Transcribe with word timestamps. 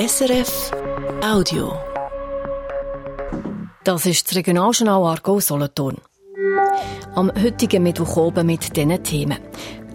SRF 0.00 0.70
Audio. 1.22 1.74
Das 3.84 4.06
ist 4.06 4.26
das 4.26 4.34
Regionaljournal 4.34 5.04
Argo 5.04 5.40
Solothurn. 5.40 5.98
Am 7.14 7.30
heutigen 7.30 7.82
Mittwoch 7.82 8.16
oben 8.16 8.46
mit 8.46 8.74
diesen 8.74 9.04
Themen. 9.04 9.36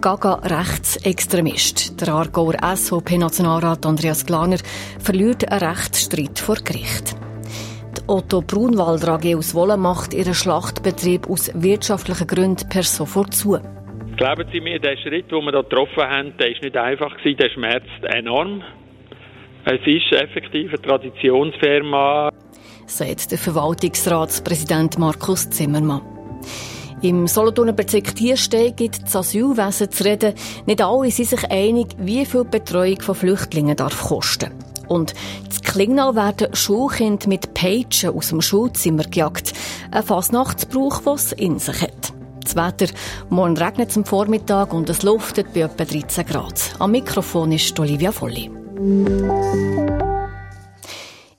Gaga 0.00 0.34
Rechtsextremist. 0.44 2.00
Der 2.00 2.14
Aargauer 2.14 2.54
SVP-Nationalrat 2.62 3.84
Andreas 3.84 4.24
Glaner 4.24 4.58
verliert 5.00 5.50
einen 5.50 5.64
Rechtsstreit 5.64 6.38
vor 6.38 6.56
Gericht. 6.56 7.16
Die 7.98 8.02
Otto 8.06 8.42
Brunwalder 8.42 9.14
AG 9.14 9.34
aus 9.34 9.56
Wolle 9.56 9.76
macht 9.76 10.14
ihren 10.14 10.34
Schlachtbetrieb 10.34 11.28
aus 11.28 11.50
wirtschaftlichen 11.52 12.28
Gründen 12.28 12.68
per 12.68 12.84
sofort 12.84 13.34
zu. 13.34 13.58
Glauben 14.16 14.48
Sie 14.52 14.60
mir, 14.60 14.78
der 14.78 14.98
Schritt, 14.98 15.32
den 15.32 15.44
wir 15.44 15.50
hier 15.50 15.62
getroffen 15.64 16.04
haben, 16.04 16.36
der 16.38 16.52
ist 16.52 16.62
nicht 16.62 16.76
einfach 16.76 17.16
gewesen, 17.16 17.38
der 17.38 17.50
schmerzt 17.50 18.04
enorm. 18.04 18.62
Es 19.68 19.80
ist 19.84 20.12
effektiv 20.12 20.68
eine 20.68 20.80
Traditionsfirma. 20.80 22.30
Sagt 22.86 23.32
der 23.32 23.38
Verwaltungsratspräsident 23.38 24.96
Markus 24.96 25.50
Zimmermann. 25.50 26.02
Im 27.02 27.26
Solothurner 27.26 27.72
Bezirk 27.72 28.14
Tierstein 28.14 28.76
gibt 28.76 29.02
das 29.02 29.16
Asylwesen 29.16 29.90
zu 29.90 30.04
reden. 30.04 30.34
Nicht 30.66 30.80
alle 30.80 31.10
sind 31.10 31.30
sich 31.30 31.50
einig, 31.50 31.88
wie 31.98 32.24
viel 32.24 32.44
Betreuung 32.44 33.00
von 33.00 33.16
Flüchtlingen 33.16 33.76
darf 33.76 34.04
kosten. 34.04 34.52
Und 34.86 35.14
zu 35.48 35.60
Klingnau 35.62 36.14
werden 36.14 36.54
Schulkinder 36.54 37.26
mit 37.26 37.52
Peitschen 37.52 38.10
aus 38.10 38.28
dem 38.28 38.42
Schulzimmer 38.42 39.02
gejagt. 39.02 39.52
Ein 39.90 40.04
Fasnachtsbrauch, 40.04 41.00
was 41.02 41.32
in 41.32 41.58
sich 41.58 41.82
hat. 41.82 42.12
Das 42.40 42.54
Wetter. 42.54 42.86
Morgen 43.30 43.56
regnet 43.56 43.90
es 43.90 43.96
am 43.96 44.04
Vormittag 44.04 44.72
und 44.72 44.88
es 44.88 45.02
luftet 45.02 45.52
bei 45.52 45.62
etwa 45.62 45.84
13 45.84 46.24
Grad. 46.24 46.76
Am 46.78 46.92
Mikrofon 46.92 47.50
ist 47.50 47.80
Olivia 47.80 48.12
Volli. 48.12 48.48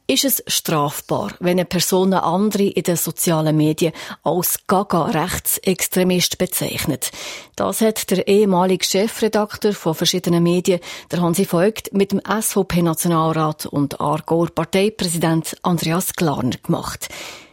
Ist 0.10 0.26
es 0.26 0.44
strafbar, 0.48 1.34
wenn 1.40 1.60
eine 1.60 1.66
Person 1.66 2.14
eine 2.14 2.24
andere 2.24 2.64
in 2.64 2.82
den 2.82 2.96
sozialen 2.96 3.56
Medien 3.56 3.94
als 4.24 4.66
Gaga-Rechtsextremist 4.66 6.40
bezeichnet? 6.40 7.12
Das 7.56 7.82
hat 7.82 8.10
der 8.10 8.28
ehemalige 8.28 8.86
Chefredakteur 8.86 9.74
von 9.74 9.94
verschiedenen 9.94 10.42
Medien, 10.42 10.80
der 11.12 11.22
Hansi 11.22 11.46
Voigt, 11.52 11.94
mit 11.94 12.12
dem 12.12 12.22
SVP-Nationalrat 12.22 13.68
und 13.68 14.02
Aargauer 14.02 14.48
Parteipräsident 14.48 15.58
Andreas 15.62 16.14
Glarner 16.14 16.58
gemacht. 16.64 17.10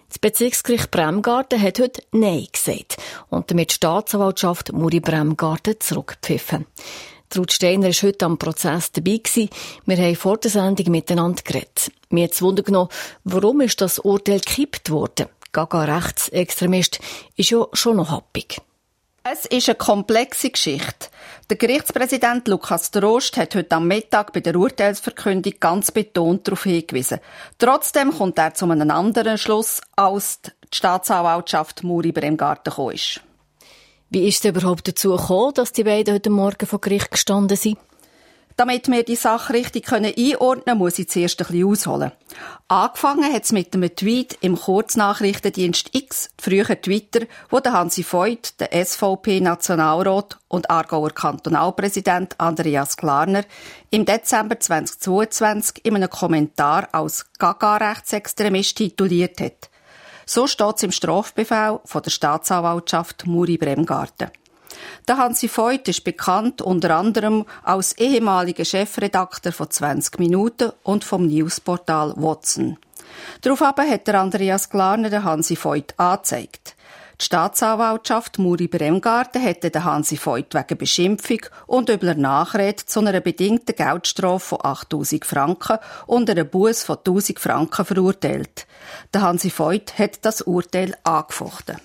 Das 0.09 0.19
Bezirksgericht 0.19 0.93
Bremgarten 0.93 1.61
hat 1.61 1.81
heute 1.81 2.01
Nein 2.13 2.47
gesagt 2.51 2.97
und 3.31 3.51
damit 3.51 3.71
die 3.73 3.75
Staatsanwaltschaft 3.75 4.73
Muri 4.73 5.01
Bremgarten 5.01 5.81
zurückgepfiffen. 5.81 6.67
Ruth 7.37 7.53
Steiner 7.53 7.89
war 7.89 7.93
heute 7.93 8.25
am 8.25 8.39
Prozess 8.39 8.93
dabei. 8.93 9.19
Gewesen. 9.19 9.51
Wir 9.87 9.97
haben 9.97 10.17
vor 10.17 10.39
der 10.39 10.51
Sendung 10.51 10.91
miteinander 10.91 11.43
geredet. 11.43 11.93
Mir 12.11 12.25
hat 12.25 12.41
Wunder 12.43 12.63
genommen, 12.63 12.91
warum 13.25 13.61
ist 13.61 13.81
das 13.81 13.99
Urteil 13.99 14.41
gekippt 14.41 14.91
worden? 14.91 15.27
Gaga 15.53 15.85
Rechtsextremist 15.85 17.01
ist 17.37 17.51
ja 17.51 17.67
schon 17.73 17.97
noch 17.97 18.11
happig. 18.11 18.61
Es 19.23 19.47
ist 19.47 19.71
eine 19.71 19.77
komplexe 19.77 20.51
Geschichte. 20.51 21.09
Der 21.49 21.57
Gerichtspräsident 21.57 22.47
Lukas 22.47 22.91
Trost 22.91 23.39
hat 23.39 23.55
heute 23.55 23.77
am 23.77 23.89
Mittag 23.89 24.35
bei 24.35 24.41
der 24.41 24.55
Urteilsverkündung 24.55 25.55
ganz 25.61 25.91
betont 25.91 26.47
darauf 26.47 26.65
hingewiesen. 26.65 27.21
Trotzdem 27.59 28.13
kommt 28.13 28.39
er 28.39 28.53
zu 28.53 28.67
einem 28.67 28.91
anderen 28.91 29.39
Schluss, 29.39 29.81
als 29.97 30.43
die 30.43 30.51
Staatsanwaltschaft 30.77 31.85
Muri 31.85 32.13
Bremgarten 32.13 32.71
gekommen 32.71 32.95
ist. 32.97 33.23
Wie 34.15 34.29
ist 34.29 34.45
es 34.45 34.51
überhaupt 34.53 34.87
dazu 34.87 35.17
gekommen, 35.17 35.55
dass 35.55 35.73
die 35.73 35.83
beiden 35.83 36.15
heute 36.15 36.31
Morgen 36.31 36.69
vor 36.69 36.81
Gericht 36.81 37.11
gestanden 37.11 37.57
sind? 37.57 37.79
Damit 38.57 38.87
wir 38.87 39.03
die 39.03 39.17
Sache 39.17 39.53
richtig 39.53 39.91
einordnen 39.91 40.65
können, 40.65 40.79
muss 40.79 41.01
ich 41.01 41.09
zuerst 41.09 41.41
ein 41.41 41.49
bisschen 41.49 41.67
ausholen. 41.67 42.13
Angefangen 42.69 43.33
hat 43.33 43.43
es 43.43 43.51
mit 43.51 43.75
einem 43.75 43.93
Tweet 43.93 44.39
im 44.41 44.55
Kurznachrichtendienst 44.55 45.97
X, 45.97 46.31
früher 46.41 46.81
Twitter, 46.81 47.27
wo 47.51 47.59
der 47.59 47.73
Hansi 47.73 48.07
Voigt, 48.09 48.61
der 48.61 48.71
SVP-Nationalrat 48.85 50.39
und 50.47 50.71
Aargauer 50.71 51.11
Kantonalpräsident 51.11 52.39
Andreas 52.39 52.97
Klarner 52.97 53.43
im 53.91 54.05
Dezember 54.05 54.61
2022 54.61 55.85
in 55.85 55.97
einem 55.97 56.09
Kommentar 56.09 56.89
als 56.93 57.27
Gaga-Rechtsextremist 57.41 58.77
tituliert 58.77 59.41
hat. 59.41 59.71
So 60.27 60.47
steht 60.47 60.77
es 60.77 60.83
im 60.83 60.93
Strafbefehl 60.93 61.81
von 61.85 62.03
der 62.03 62.11
Staatsanwaltschaft 62.11 63.27
Muri 63.27 63.57
Bremgarten. 63.59 64.31
Der 65.07 65.19
Hansi 65.19 65.51
Voigt 65.55 65.89
ist 65.89 66.05
bekannt 66.05 66.63
unter 66.63 66.97
anderem 66.97 67.45
als 67.63 67.97
ehemaliger 67.99 68.65
Chefredakteur 68.65 69.53
von 69.53 69.71
20 69.71 70.19
Minuten 70.19 70.73
und 70.83 71.05
vom 71.05 71.27
Newsportal 71.27 72.15
Watson. 72.17 72.79
Daraufhin 73.43 73.91
hat 73.91 74.07
der 74.07 74.21
Andreas 74.21 74.71
Glarner 74.71 75.11
den 75.11 75.25
Hansi 75.25 75.59
Voigt 75.61 75.99
angezeigt. 75.99 76.74
Die 77.21 77.27
Staatsanwaltschaft 77.27 78.39
Muri 78.39 78.67
Bremgarten 78.67 79.41
hätte 79.41 79.71
den 79.71 79.85
Hansi 79.85 80.19
Voigt 80.23 80.55
wegen 80.55 80.79
Beschimpfung 80.79 81.41
und 81.67 81.89
übler 81.89 82.17
Nachrede 82.17 82.85
zu 82.85 83.01
einer 83.01 83.21
bedingten 83.21 83.77
Geldstrafe 83.77 84.45
von 84.45 84.59
8000 84.63 85.25
Franken 85.25 85.79
und 86.07 86.29
einer 86.29 86.45
Buß 86.45 86.83
von 86.83 86.99
1000 86.99 87.39
Franken 87.39 87.85
verurteilt. 87.85 88.67
Der 89.13 89.23
Hansi 89.23 89.53
Voigt 89.57 89.97
hat 89.99 90.25
das 90.25 90.43
Urteil 90.43 90.97
angefochten. 91.05 91.77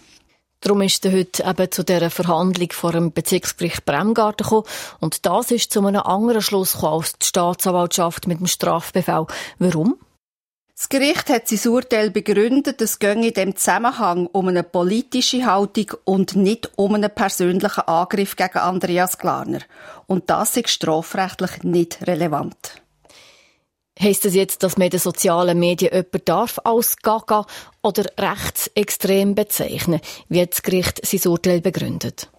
Darum 0.62 0.81
ist 0.81 1.06
er 1.06 1.13
heute 1.13 1.44
eben 1.44 1.72
zu 1.72 1.84
dieser 1.84 2.09
Verhandlung 2.09 2.72
vor 2.72 2.91
dem 2.91 3.13
Bezirksgericht 3.13 3.85
Bremgarten 3.85 4.44
gekommen. 4.44 4.67
Und 5.00 5.25
das 5.25 5.51
ist 5.51 5.72
zu 5.72 5.85
einem 5.85 6.01
anderen 6.01 6.41
Schluss 6.41 6.73
gekommen 6.73 6.96
als 6.96 7.13
die 7.13 7.28
Staatsanwaltschaft 7.28 8.28
mit 8.28 8.40
dem 8.40 8.47
Strafbefehl. 8.47 9.28
Warum? 9.59 9.96
Das 10.79 10.88
Gericht 10.88 11.29
hat 11.29 11.50
sein 11.50 11.73
Urteil 11.73 12.09
begründet, 12.09 12.81
es 12.81 13.00
gehe 13.00 13.12
in 13.12 13.34
dem 13.34 13.53
Zusammenhang 13.57 14.28
um 14.28 14.47
eine 14.47 14.63
politische 14.63 15.45
Haltung 15.45 15.91
und 16.06 16.38
nicht 16.38 16.72
um 16.78 16.95
einen 16.95 17.13
persönlichen 17.13 17.81
Angriff 17.81 18.38
gegen 18.38 18.59
Andreas 18.59 19.17
Glarner. 19.17 19.59
Und 20.07 20.29
das 20.29 20.56
ist 20.56 20.69
strafrechtlich 20.69 21.63
nicht 21.63 22.07
relevant. 22.07 22.81
Heißt 24.01 24.23
das 24.23 24.34
jetzt, 24.34 24.63
dass 24.63 24.78
man 24.78 24.85
in 24.85 24.91
den 24.91 25.01
sozialen 25.01 25.59
Medien 25.59 25.91
jemanden 25.91 26.22
darf 26.23 26.62
als 26.63 26.96
Gaga 26.96 27.46
oder 27.84 28.06
rechtsextrem 28.17 29.35
bezeichnen, 29.35 30.00
wie 30.29 30.46
das 30.46 30.61
Gericht 30.61 31.06
sein 31.06 31.29
Urteil 31.29 31.59
begründet? 31.59 32.29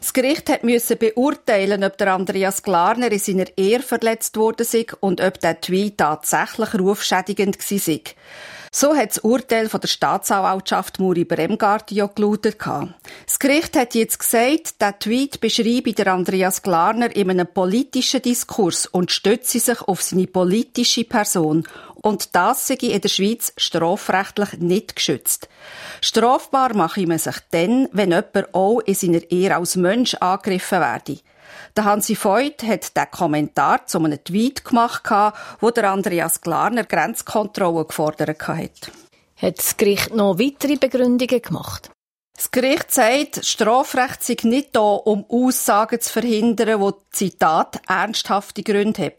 Das 0.00 0.14
Gericht 0.14 0.62
müssen 0.62 0.96
beurteilen, 0.96 1.84
ob 1.84 1.98
der 1.98 2.14
Andreas 2.14 2.62
Glarner 2.62 3.12
in 3.12 3.18
seiner 3.18 3.44
Ehe 3.56 3.80
verletzt 3.80 4.38
worden 4.38 4.64
sei 4.64 4.86
und 5.00 5.20
ob 5.20 5.38
der 5.40 5.60
Tweet 5.60 5.98
tatsächlich 5.98 6.74
rufschädigend 6.74 7.58
war. 7.58 7.98
So 8.72 8.94
hat 8.94 9.10
das 9.10 9.18
Urteil 9.18 9.68
von 9.68 9.80
der 9.80 9.88
Staatsanwaltschaft 9.88 11.00
Muri 11.00 11.24
Bremgarten 11.24 11.96
ja 11.96 12.06
gelautet. 12.06 12.56
Das 13.26 13.40
Gericht 13.40 13.76
hat 13.76 13.96
jetzt 13.96 14.20
gesagt, 14.20 14.80
der 14.80 14.96
Tweet 14.96 15.40
beschreibe 15.40 15.92
der 15.92 16.06
Andreas 16.12 16.62
Glarner 16.62 17.14
in 17.16 17.30
einem 17.30 17.48
politischen 17.48 18.22
Diskurs 18.22 18.86
und 18.86 19.10
stütze 19.10 19.58
sich 19.58 19.80
auf 19.82 20.02
seine 20.02 20.28
politische 20.28 21.02
Person. 21.02 21.66
Und 21.96 22.36
das 22.36 22.68
sei 22.68 22.74
in 22.74 23.00
der 23.00 23.08
Schweiz 23.08 23.52
strafrechtlich 23.56 24.52
nicht 24.60 24.94
geschützt. 24.94 25.48
Strafbar 26.00 26.72
mache 26.76 27.08
man 27.08 27.18
sich 27.18 27.38
dann, 27.50 27.88
wenn 27.90 28.10
jemand 28.10 28.54
auch 28.54 28.78
in 28.82 28.94
seiner 28.94 29.30
Ehe 29.32 29.56
als 29.56 29.74
Mensch 29.74 30.14
angegriffen 30.14 30.78
werde. 30.78 31.18
Der 31.76 31.84
Hansi 31.84 32.16
Voigt 32.20 32.62
hat 32.62 32.96
den 32.96 33.10
Kommentar 33.10 33.86
zu 33.86 33.98
einem 33.98 34.22
Tweet 34.22 34.64
gemacht, 34.64 35.02
wo 35.60 35.70
der 35.70 35.90
Andreas 35.90 36.40
Glarner 36.40 36.84
Grenzkontrolle 36.84 37.84
gefordert 37.84 38.48
hat. 38.48 38.92
Hat 39.36 39.58
das 39.58 39.76
Gericht 39.76 40.14
noch 40.14 40.38
weitere 40.38 40.76
Begründungen 40.76 41.42
gemacht? 41.42 41.90
Das 42.40 42.52
Gericht 42.52 42.90
sagt, 42.90 43.44
Strafrecht 43.44 44.22
sei 44.22 44.36
nicht 44.44 44.70
da, 44.74 44.80
um 44.80 45.26
Aussagen 45.28 46.00
zu 46.00 46.10
verhindern, 46.10 46.80
wo 46.80 46.94
Zitat 47.10 47.82
ernsthafte 47.86 48.62
Gründe 48.62 49.02
haben. 49.02 49.16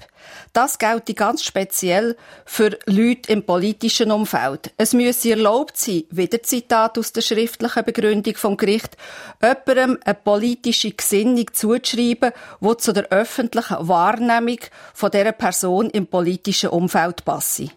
Das 0.54 0.80
gilt 0.80 1.16
ganz 1.16 1.44
speziell 1.44 2.18
für 2.46 2.80
Leute 2.88 3.32
im 3.32 3.46
politischen 3.46 4.12
Umfeld. 4.12 4.74
Es 4.78 4.94
müsse 4.94 5.30
erlaubt 5.30 5.78
sein, 5.78 6.06
wieder 6.10 6.42
Zitat 6.42 6.98
aus 6.98 7.14
der 7.14 7.22
schriftlichen 7.22 7.86
Begründung 7.86 8.36
vom 8.38 8.58
Gericht, 8.58 8.98
jemandem 9.40 10.00
eine 10.04 10.16
politische 10.16 10.90
Gesinnung 10.90 11.46
zuzuschreiben, 11.54 12.32
die 12.60 12.78
zu 12.78 12.92
der 12.92 13.12
öffentlichen 13.12 13.88
Wahrnehmung 13.88 14.62
von 14.96 15.12
dieser 15.12 15.32
Person 15.34 15.92
im 15.92 16.08
politischen 16.08 16.72
Umfeld 16.72 17.24
passe. 17.24 17.70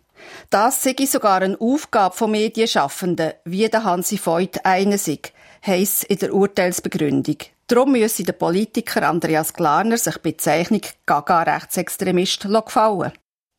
Das 0.51 0.83
sei 0.83 0.95
sogar 1.07 1.43
eine 1.43 1.61
Aufgabe 1.61 2.15
von 2.15 2.31
Medienschaffenden, 2.31 3.33
wie 3.45 3.69
der 3.69 3.85
Hansi 3.85 4.21
Voigt 4.23 4.65
eine 4.65 4.99
sei, 4.99 5.19
heisst 5.67 6.05
in 6.05 6.19
der 6.19 6.35
Urteilsbegründung. 6.35 7.37
Darum 7.67 7.93
müsse 7.93 8.25
der 8.25 8.35
Politiker 8.35 9.09
Andreas 9.09 9.55
Glarner 9.55 9.97
sich 9.97 10.15
die 10.15 10.33
Bezeichnung 10.33 10.83
Gaga-Rechtsextremist 11.07 12.43
gefallen. 12.43 13.13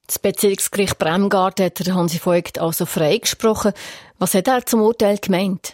Das 0.05 0.19
Bezirksgericht 0.19 0.99
Bremgarten 0.99 1.65
hat 1.65 1.79
Hansi 1.95 2.19
Voigt 2.23 2.59
also 2.59 2.85
freigesprochen. 2.85 3.73
Was 4.19 4.35
hat 4.35 4.47
er 4.47 4.65
zum 4.65 4.81
Urteil 4.81 5.17
gemeint? 5.17 5.73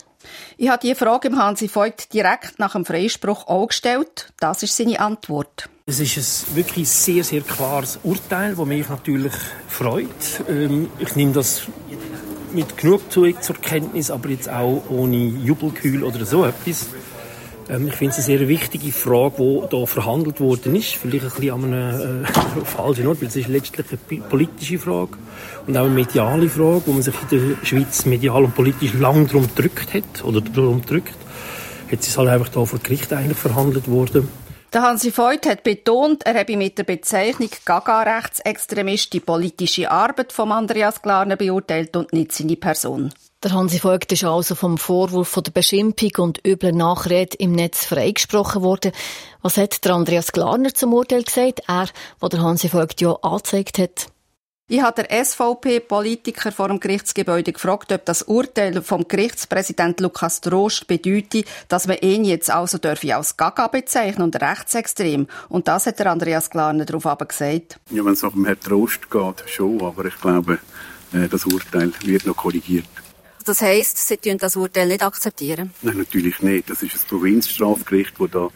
Ich 0.57 0.69
habe 0.69 0.79
die 0.85 0.95
Frage 0.95 1.29
im 1.29 1.37
Hansi 1.37 1.69
Voigt 1.73 2.13
direkt 2.13 2.59
nach 2.59 2.73
dem 2.73 2.85
Freispruch 2.85 3.47
auch 3.47 3.67
gestellt. 3.67 4.31
Das 4.39 4.63
ist 4.63 4.75
seine 4.75 4.99
Antwort. 4.99 5.69
Es 5.85 5.99
ist 5.99 6.47
ein 6.51 6.55
wirklich 6.55 6.89
sehr, 6.89 7.23
sehr 7.23 7.41
klares 7.41 7.99
Urteil, 8.03 8.55
das 8.55 8.65
mich 8.65 8.87
natürlich 8.87 9.33
freut. 9.67 10.07
Ähm, 10.47 10.89
ich 10.99 11.15
nehme 11.15 11.33
das 11.33 11.63
mit 12.53 12.77
genug 12.77 13.11
zur 13.11 13.33
Kenntnis, 13.61 14.11
aber 14.11 14.29
jetzt 14.29 14.49
auch 14.49 14.83
ohne 14.89 15.17
Jubelkühl 15.17 16.03
oder 16.03 16.25
so 16.25 16.45
etwas. 16.45 16.87
Ähm, 17.69 17.87
ich 17.87 17.95
finde 17.95 18.11
es 18.11 18.27
eine 18.27 18.37
sehr 18.37 18.47
wichtige 18.47 18.91
Frage, 18.91 19.67
die 19.71 19.75
hier 19.75 19.87
verhandelt 19.87 20.39
worden 20.39 20.75
ist. 20.75 20.95
Vielleicht 20.95 21.25
ein 21.25 21.31
bisschen 21.31 21.53
an 21.53 21.73
einem 21.73 22.23
äh, 22.23 22.27
falschen 22.65 23.07
Ort, 23.07 23.21
weil 23.21 23.29
es 23.29 23.35
ist 23.35 23.47
letztlich 23.47 23.85
eine 24.09 24.21
politische 24.21 24.79
Frage 24.79 25.17
und 25.67 25.77
auch 25.77 25.85
eine 25.85 25.93
mediale 25.93 26.49
Frage, 26.49 26.83
wo 26.85 26.91
man 26.91 27.01
sich 27.01 27.15
in 27.29 27.57
der 27.57 27.65
Schweiz 27.65 28.05
medial 28.05 28.43
und 28.43 28.55
politisch 28.55 28.93
lang 28.93 29.27
darum 29.27 29.47
drückt 29.55 29.93
hat 29.93 30.23
oder 30.23 30.41
darum 30.41 30.85
drückt. 30.85 31.15
Jetzt 31.89 32.05
ist 32.05 32.11
es 32.11 32.17
halt 32.17 32.29
einfach 32.29 32.51
hier 32.53 32.65
vor 32.65 32.79
Gericht 32.79 33.11
eigentlich 33.13 33.37
verhandelt 33.37 33.89
worden. 33.89 34.27
Der 34.73 34.83
Hansi 34.83 35.11
Voigt 35.17 35.45
hat 35.47 35.63
betont, 35.63 36.25
er 36.25 36.39
habe 36.39 36.55
mit 36.55 36.77
der 36.77 36.85
Bezeichnung 36.85 37.49
Gaga-Rechtsextremist 37.65 39.11
die 39.11 39.19
politische 39.19 39.91
Arbeit 39.91 40.31
von 40.31 40.53
Andreas 40.53 41.01
Glarner 41.01 41.35
beurteilt 41.35 41.97
und 41.97 42.13
nicht 42.13 42.31
seine 42.31 42.55
Person. 42.55 43.13
Der 43.43 43.51
Hansi 43.51 43.83
Voigt 43.83 44.11
ist 44.13 44.23
also 44.23 44.55
vom 44.55 44.77
Vorwurf 44.77 45.27
von 45.27 45.43
der 45.43 45.51
Beschimpfung 45.51 46.11
und 46.19 46.47
übler 46.47 46.71
Nachrede 46.71 47.35
im 47.37 47.51
Netz 47.51 47.85
freigesprochen 47.85 48.61
worden. 48.61 48.93
Was 49.41 49.57
hat 49.57 49.83
der 49.83 49.95
Andreas 49.95 50.31
Glarner 50.31 50.73
zum 50.73 50.93
Urteil 50.93 51.23
gesagt? 51.23 51.63
Er, 51.67 51.89
wo 52.21 52.29
der 52.29 52.41
Hansi 52.41 52.71
Voigt 52.71 53.01
ja 53.01 53.11
angezeigt 53.23 53.77
hat. 53.77 54.10
Ich 54.73 54.81
habe 54.81 55.03
der 55.03 55.25
SVP-Politiker 55.25 56.53
vor 56.53 56.69
dem 56.69 56.79
Gerichtsgebäude 56.79 57.51
gefragt, 57.51 57.91
ob 57.91 58.05
das 58.05 58.23
Urteil 58.23 58.81
vom 58.81 59.05
Gerichtspräsident 59.05 59.99
Lukas 59.99 60.39
Trost 60.39 60.87
bedeutet, 60.87 61.45
dass 61.67 61.87
man 61.87 61.97
ihn 61.97 62.23
jetzt 62.23 62.49
also 62.49 62.77
dürfe 62.77 63.13
als 63.13 63.35
Gaga 63.35 63.67
bezeichnen 63.67 64.23
und 64.23 64.41
rechtsextrem. 64.41 65.27
Und 65.49 65.67
das 65.67 65.87
hat 65.87 65.99
der 65.99 66.09
Andreas 66.09 66.49
Glarner 66.49 66.85
darauf 66.85 67.05
aber 67.05 67.25
gesagt. 67.25 67.81
Ja, 67.89 68.05
wenn 68.05 68.13
es 68.13 68.21
nach 68.21 68.31
dem 68.31 68.45
Herrn 68.45 68.61
Trost 68.61 69.11
geht, 69.11 69.43
schon. 69.47 69.81
Aber 69.81 70.05
ich 70.05 70.15
glaube, 70.21 70.59
äh, 71.11 71.27
das 71.27 71.45
Urteil 71.45 71.91
wird 72.05 72.25
noch 72.25 72.37
korrigiert. 72.37 72.87
Das 73.43 73.61
heisst, 73.61 73.97
Sie 73.97 74.13
akzeptieren 74.13 74.37
das 74.37 74.55
Urteil 74.55 74.87
nicht 74.87 75.03
akzeptieren? 75.03 75.71
Nein, 75.81 75.97
natürlich 75.97 76.41
nicht. 76.41 76.69
Das 76.69 76.81
ist 76.81 76.95
ein 76.95 77.01
Provinzstrafgericht, 77.09 78.17
wo 78.21 78.27
da 78.27 78.47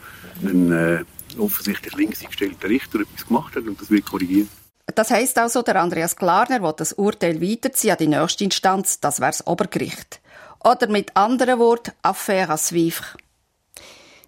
ein 0.41 0.71
äh, 0.71 1.03
offensichtlich 1.37 1.93
links 1.97 2.21
eingestellter 2.21 2.69
Richter 2.69 3.01
etwas 3.01 3.27
gemacht 3.27 3.53
hat 3.57 3.67
und 3.67 3.81
das 3.81 3.91
wird 3.91 4.05
korrigiert. 4.05 4.47
Das 4.93 5.09
heisst 5.09 5.37
also, 5.39 5.61
der 5.63 5.81
Andreas 5.81 6.15
Klarner 6.15 6.61
will 6.61 6.73
das 6.77 6.93
Urteil 6.93 7.41
weiterziehen 7.41 7.91
an 7.91 7.97
die 7.97 8.07
nächste 8.07 8.43
Instanz, 8.43 8.99
das 8.99 9.19
wäre 9.19 9.31
das 9.31 9.47
Obergericht. 9.47 10.21
Oder 10.63 10.87
mit 10.87 11.15
anderen 11.15 11.59
Worten, 11.59 11.91
Affaire 12.03 12.57
Suivre. 12.57 13.17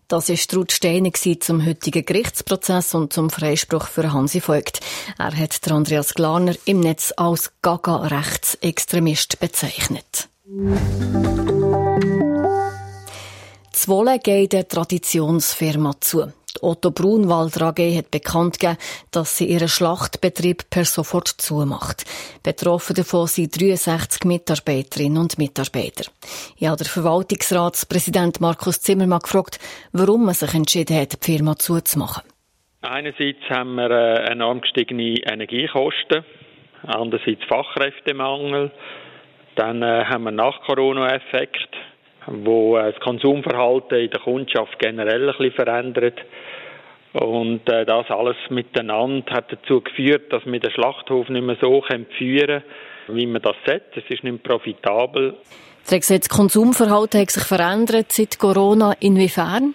Das 0.07 0.29
ist 0.29 0.55
Ruth 0.55 0.71
Steine 0.71 1.11
zum 1.11 1.65
heutigen 1.65 2.05
Gerichtsprozess 2.05 2.95
und 2.95 3.11
zum 3.11 3.29
Freispruch 3.29 3.87
für 3.87 4.13
Hansi 4.13 4.41
Voigt. 4.45 4.79
Er 5.17 5.35
hat 5.37 5.59
Andreas 5.69 6.13
Glaner 6.13 6.55
im 6.63 6.79
Netz 6.79 7.13
als 7.17 7.51
Gaga-Rechtsextremist 7.61 9.39
bezeichnet. 9.39 10.29
Zwolle 13.73 14.19
geht 14.19 14.53
der 14.53 14.67
Traditionsfirma 14.67 15.99
zu. 15.99 16.31
Otto 16.61 16.91
Brunwalder 16.91 17.67
AG 17.67 17.79
hat 17.97 18.11
bekannt 18.11 18.59
gegeben, 18.59 18.77
dass 19.11 19.37
sie 19.37 19.45
ihren 19.45 19.67
Schlachtbetrieb 19.67 20.69
per 20.69 20.85
sofort 20.85 21.27
zumacht. 21.27 22.05
Betroffen 22.43 22.95
davon 22.95 23.27
sind 23.27 23.59
63 23.59 24.25
Mitarbeiterinnen 24.25 25.17
und 25.17 25.37
Mitarbeiter. 25.37 26.09
Ich 26.57 26.67
habe 26.67 26.77
der 26.77 26.87
Verwaltungsratspräsident 26.87 28.41
Markus 28.41 28.81
Zimmermann 28.81 29.19
gefragt, 29.19 29.59
warum 29.91 30.25
man 30.25 30.33
sich 30.33 30.53
entschieden 30.53 30.97
hat, 30.97 31.13
die 31.13 31.31
Firma 31.31 31.55
zuzumachen. 31.55 32.23
Einerseits 32.81 33.41
haben 33.49 33.75
wir 33.75 33.89
äh, 33.89 34.31
enorm 34.31 34.61
gestiegene 34.61 35.17
Energiekosten, 35.23 36.23
andererseits 36.83 37.43
Fachkräftemangel, 37.49 38.71
dann 39.55 39.81
äh, 39.81 40.05
haben 40.05 40.23
wir 40.23 40.31
Nach-Corona-Effekt, 40.31 41.75
wo 42.27 42.77
äh, 42.77 42.91
das 42.91 43.01
Konsumverhalten 43.01 43.99
in 43.99 44.09
der 44.09 44.19
Kundschaft 44.19 44.77
generell 44.79 45.29
ein 45.29 45.37
bisschen 45.37 45.53
verändert. 45.53 46.19
Und 47.13 47.67
äh, 47.69 47.85
das 47.85 48.09
alles 48.09 48.35
miteinander 48.49 49.33
hat 49.33 49.51
dazu 49.51 49.81
geführt, 49.81 50.31
dass 50.31 50.45
wir 50.45 50.59
den 50.59 50.71
Schlachthof 50.71 51.29
nicht 51.29 51.43
mehr 51.43 51.57
so 51.61 51.81
führen 51.81 52.07
können, 52.17 52.63
wie 53.07 53.25
man 53.25 53.41
das 53.41 53.55
setzt. 53.65 53.97
Es 53.97 54.03
ist 54.09 54.23
nicht 54.23 54.43
profitabel. 54.43 55.35
Das 55.89 56.29
Konsumverhalten 56.29 57.21
hat 57.21 57.31
sich 57.31 57.43
verändert 57.43 58.11
seit 58.11 58.37
Corona. 58.37 58.93
Inwiefern? 58.99 59.73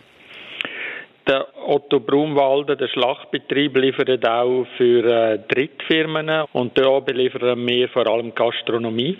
Der 1.26 1.46
Otto 1.66 2.00
Brumwalder, 2.00 2.76
der 2.76 2.88
Schlachtbetrieb, 2.88 3.76
liefert 3.76 4.28
auch 4.28 4.66
für 4.76 5.04
äh, 5.04 5.38
Drittfirmen 5.48 6.46
und 6.52 6.76
da 6.76 6.98
beliefern 7.00 7.66
wir 7.66 7.88
vor 7.88 8.06
allem 8.08 8.34
Gastronomie. 8.34 9.16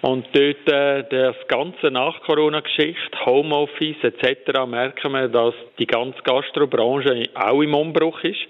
Und 0.00 0.26
dort 0.32 0.72
äh, 0.72 1.04
das 1.10 1.36
ganze 1.48 1.90
Nach-Corona-Geschichte, 1.90 3.26
Homeoffice 3.26 3.96
etc. 4.02 4.66
merken 4.66 5.12
wir, 5.12 5.28
dass 5.28 5.54
die 5.78 5.86
ganze 5.86 6.22
Gastrobranche 6.22 7.24
auch 7.34 7.62
im 7.62 7.74
Umbruch 7.74 8.22
ist. 8.22 8.46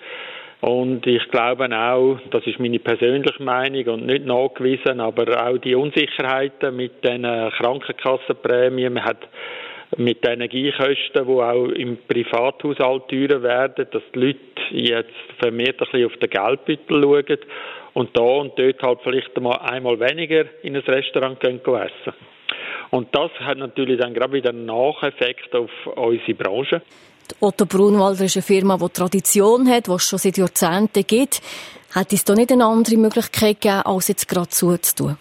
Und 0.60 1.06
ich 1.06 1.26
glaube 1.30 1.68
auch, 1.74 2.18
das 2.30 2.46
ist 2.46 2.58
meine 2.58 2.80
persönliche 2.80 3.42
Meinung 3.42 3.86
und 3.94 4.06
nicht 4.06 4.26
nachgewiesen, 4.26 5.00
aber 5.00 5.46
auch 5.46 5.56
die 5.58 5.74
Unsicherheiten 5.74 6.74
mit 6.76 7.04
den 7.04 7.22
Krankenkassenprämien, 7.22 8.92
man 8.92 9.04
hat 9.04 9.28
mit 9.96 10.22
den 10.24 10.32
Energiekosten, 10.32 11.26
die 11.26 11.32
auch 11.32 11.68
im 11.68 11.96
Privathaushalt 12.08 13.08
teurer 13.08 13.42
werden, 13.42 13.86
dass 13.90 14.02
die 14.14 14.18
Leute 14.18 14.38
jetzt 14.70 15.14
vermehrt 15.38 15.80
ein 15.80 15.86
bisschen 15.90 16.06
auf 16.06 16.16
den 16.16 16.28
Geldbeutel 16.28 17.02
schauen 17.02 17.38
und 17.98 18.16
da 18.16 18.22
und 18.22 18.56
dort 18.56 18.80
halt 18.80 19.00
vielleicht 19.02 19.36
einmal, 19.36 19.58
einmal 19.58 19.98
weniger 19.98 20.44
in 20.62 20.76
ein 20.76 20.82
Restaurant 20.82 21.40
gehen 21.40 21.60
essen. 21.64 22.14
Und 22.90 23.08
das 23.12 23.32
hat 23.40 23.58
natürlich 23.58 23.98
dann 23.98 24.14
gerade 24.14 24.34
wieder 24.34 24.50
einen 24.50 24.66
Nacheffekt 24.66 25.52
auf 25.56 25.70
unsere 25.96 26.34
Branche. 26.34 26.80
Otto 27.40 27.66
Brunwalder 27.66 28.24
ist 28.24 28.36
eine 28.36 28.44
Firma, 28.44 28.76
die 28.76 28.88
Tradition 28.90 29.68
hat, 29.68 29.88
die 29.88 29.90
es 29.90 30.08
schon 30.08 30.20
seit 30.20 30.38
Jahrzehnten 30.38 31.04
gibt. 31.04 31.40
Hat 31.92 32.12
es 32.12 32.24
da 32.24 32.34
nicht 32.34 32.52
eine 32.52 32.66
andere 32.66 32.96
Möglichkeit 32.96 33.60
gegeben, 33.60 33.82
als 33.84 34.06
jetzt 34.06 34.28
gerade 34.28 34.48
zuzutun? 34.48 35.18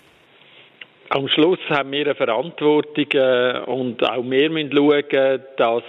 Am 1.09 1.27
Schluss 1.29 1.59
haben 1.69 1.91
wir 1.91 2.05
eine 2.05 2.15
Verantwortung 2.15 3.11
äh, 3.11 3.59
und 3.65 4.03
auch 4.07 4.23
wir 4.23 4.49
müssen 4.51 4.71
schauen, 4.71 5.41
dass 5.57 5.83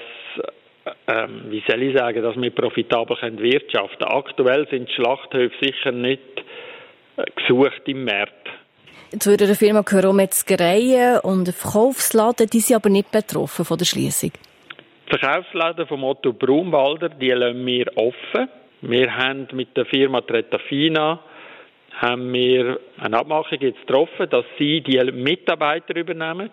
ähm, 1.07 1.43
wie 1.51 1.63
soll 1.69 1.83
ich 1.83 1.95
sagen, 1.95 2.23
dass 2.23 2.41
wir 2.41 2.51
profitabel 2.51 3.17
wirtschaften 3.39 3.99
können. 3.99 4.11
Aktuell 4.11 4.67
sind 4.71 4.89
die 4.89 4.95
Schlachthöfe 4.95 5.55
sicher 5.61 5.93
nicht 5.93 6.21
gesucht 7.37 7.83
im 7.87 8.05
Markt. 8.05 8.49
Zu 9.19 9.31
einer 9.31 9.55
Firma 9.55 9.81
gehören 9.83 10.17
Metzgereien 10.17 11.21
und 11.21 11.49
Verkaufsladen, 11.49 12.47
die 12.47 12.61
sind 12.61 12.77
aber 12.77 12.91
nicht 12.91 13.11
betroffen 13.11 13.65
von 13.65 13.79
der 13.79 13.87
Schließung. 13.87 14.33
Die 15.07 15.19
Verkaufsläden 15.19 15.87
von 15.87 16.05
Otto 16.05 16.33
Brumwalder, 16.33 17.09
die 17.09 17.31
lassen 17.31 17.65
wir 17.65 17.87
offen. 17.97 18.49
Wir 18.83 19.17
haben 19.17 19.49
mit 19.53 19.77
der 19.77 19.87
Firma 19.87 20.21
Tretafina 20.21 21.21
haben 21.99 22.33
wir 22.33 22.79
eine 22.99 23.19
Abmachung 23.19 23.59
jetzt 23.61 23.81
getroffen, 23.81 24.29
dass 24.31 24.45
sie 24.59 24.81
die 24.81 25.03
Mitarbeiter 25.11 25.97
übernehmen, 25.97 26.51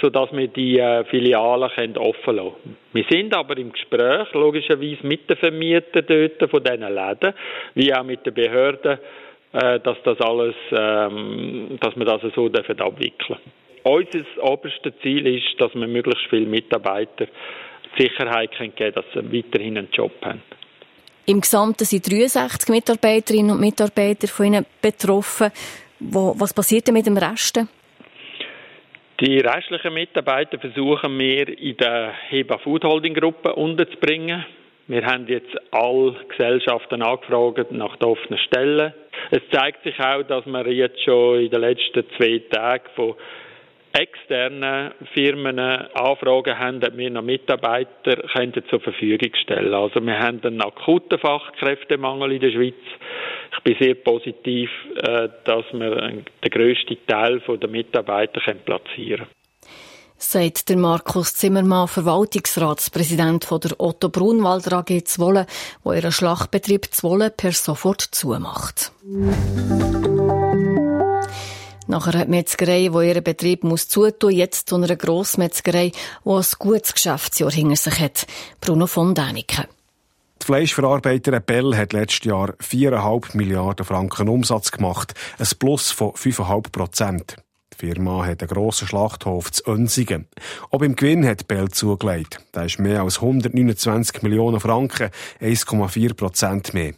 sodass 0.00 0.30
wir 0.32 0.46
die 0.48 0.78
äh, 0.78 1.04
Filialen 1.06 1.96
offen 1.96 2.36
lassen 2.36 2.52
können. 2.62 2.76
Wir 2.92 3.04
sind 3.10 3.34
aber 3.34 3.56
im 3.56 3.72
Gespräch, 3.72 4.32
logischerweise 4.32 5.04
mit 5.04 5.28
den 5.28 5.36
Vermietern 5.38 6.04
dort 6.06 6.50
von 6.50 6.62
diesen 6.62 6.94
Läden, 6.94 7.34
wie 7.74 7.92
auch 7.92 8.04
mit 8.04 8.24
den 8.26 8.34
Behörden, 8.34 8.98
dass 9.52 9.96
das 10.04 10.20
alles, 10.20 10.54
ähm, 10.72 11.78
dass 11.80 11.96
wir 11.96 12.04
das 12.04 12.22
so 12.34 12.48
dürfen 12.48 12.80
abwickeln. 12.80 13.38
Unser 13.82 14.24
oberstes 14.42 14.92
Ziel 15.02 15.26
ist, 15.26 15.60
dass 15.60 15.74
wir 15.74 15.86
möglichst 15.86 16.26
viele 16.28 16.46
Mitarbeiter 16.46 17.26
die 17.96 18.02
Sicherheit 18.02 18.50
geben 18.52 18.74
können, 18.74 18.94
dass 18.94 19.04
sie 19.14 19.32
weiterhin 19.32 19.78
einen 19.78 19.88
Job 19.92 20.12
haben. 20.22 20.42
Im 21.26 21.40
Gesamten 21.40 21.84
sind 21.84 22.10
63 22.10 22.68
Mitarbeiterinnen 22.68 23.50
und 23.52 23.60
Mitarbeiter 23.60 24.28
von 24.28 24.46
Ihnen 24.46 24.66
betroffen. 24.80 25.50
was 25.98 26.54
passiert 26.54 26.86
denn 26.86 26.94
mit 26.94 27.06
dem 27.06 27.16
Rest? 27.16 27.60
Die 29.20 29.38
restlichen 29.38 29.94
Mitarbeiter 29.94 30.58
versuchen 30.58 31.18
wir 31.18 31.58
in 31.58 31.76
der 31.78 32.12
Heba 32.28 32.58
Food 32.58 32.84
Holding 32.84 33.14
Gruppe 33.14 33.54
unterzubringen. 33.54 34.44
Wir 34.88 35.04
haben 35.04 35.26
jetzt 35.26 35.54
alle 35.72 36.14
Gesellschaften 36.28 37.02
angefragt 37.02 37.72
nach 37.72 37.96
den 37.96 38.08
offenen 38.08 38.38
Stellen. 38.38 38.92
Es 39.32 39.40
zeigt 39.50 39.82
sich 39.82 39.98
auch, 39.98 40.22
dass 40.22 40.46
wir 40.46 40.72
jetzt 40.72 41.02
schon 41.02 41.40
in 41.40 41.50
den 41.50 41.60
letzten 41.60 42.04
zwei 42.16 42.40
Tagen 42.50 42.84
von 42.94 43.14
externen 43.92 44.92
Firmen 45.14 45.58
Anfragen 45.58 46.58
haben, 46.58 46.84
ob 46.84 46.96
wir 46.96 47.10
noch 47.10 47.22
Mitarbeiter 47.22 48.16
könnten 48.34 48.62
zur 48.68 48.80
Verfügung 48.80 49.34
stellen 49.42 49.72
Also 49.72 50.00
wir 50.00 50.18
haben 50.18 50.40
einen 50.44 50.60
akuten 50.60 51.18
Fachkräftemangel 51.18 52.32
in 52.32 52.40
der 52.40 52.50
Schweiz. 52.50 52.74
Ich 53.56 53.62
bin 53.64 53.76
sehr 53.80 53.94
positiv, 53.94 54.70
äh, 54.96 55.28
dass 55.44 55.64
wir 55.72 55.96
den 55.96 56.24
grössten 56.50 56.98
Teil 57.06 57.40
der 57.40 57.68
Mitarbeiter 57.68 58.40
platzieren 58.64 59.26
können. 59.26 59.45
Sagt 60.18 60.68
der 60.68 60.76
Markus 60.76 61.34
Zimmermann, 61.34 61.88
Verwaltungsratspräsident 61.88 63.44
von 63.44 63.60
der 63.60 63.78
Otto 63.80 64.08
Brunwalder 64.08 64.78
AG 64.78 65.04
Zwolle, 65.04 65.46
wo 65.82 65.92
ihren 65.92 66.12
Schlachtbetrieb 66.12 66.92
Zwolle 66.92 67.30
per 67.30 67.52
sofort 67.52 68.00
zumacht. 68.00 68.92
Nach 71.88 72.06
einer 72.08 72.26
Metzgerei, 72.26 72.90
die 72.92 73.08
ihren 73.08 73.22
Betrieb 73.22 73.62
muss 73.62 73.88
zutun, 73.88 74.32
jetzt 74.32 74.68
zu 74.68 74.76
einer 74.76 74.96
Grossmetzgerei, 74.96 75.92
die 76.24 76.30
ein 76.30 76.44
gutes 76.58 76.94
Geschäftsjahr 76.94 77.52
hinter 77.52 77.76
sich 77.76 78.00
hat. 78.00 78.26
Bruno 78.60 78.86
von 78.86 79.14
Däniken. 79.14 79.66
Die 80.42 80.46
Fleischverarbeiterin 80.46 81.42
Bell 81.44 81.76
hat 81.76 81.92
letztes 81.92 82.24
Jahr 82.24 82.54
4,5 82.60 83.36
Milliarden 83.36 83.86
Franken 83.86 84.28
Umsatz 84.28 84.70
gemacht, 84.70 85.14
ein 85.38 85.48
Plus 85.58 85.90
von 85.92 86.10
5,5 86.10 86.72
Prozent. 86.72 87.36
Die 87.78 87.86
Firma 87.86 88.24
hat 88.24 88.42
einen 88.42 88.48
grossen 88.48 88.88
Schlachthof 88.88 89.52
zu 89.52 89.62
Önsigen. 89.66 90.26
Auch 90.70 90.78
beim 90.78 90.96
Gewinn 90.96 91.26
hat 91.26 91.46
Bell 91.46 91.68
zugelegt. 91.68 92.40
Da 92.52 92.64
ist 92.64 92.78
mehr 92.78 93.02
als 93.02 93.20
129 93.20 94.22
Millionen 94.22 94.60
Franken, 94.60 95.10
1,4 95.40 96.14
Prozent 96.14 96.72
mehr. 96.72 96.94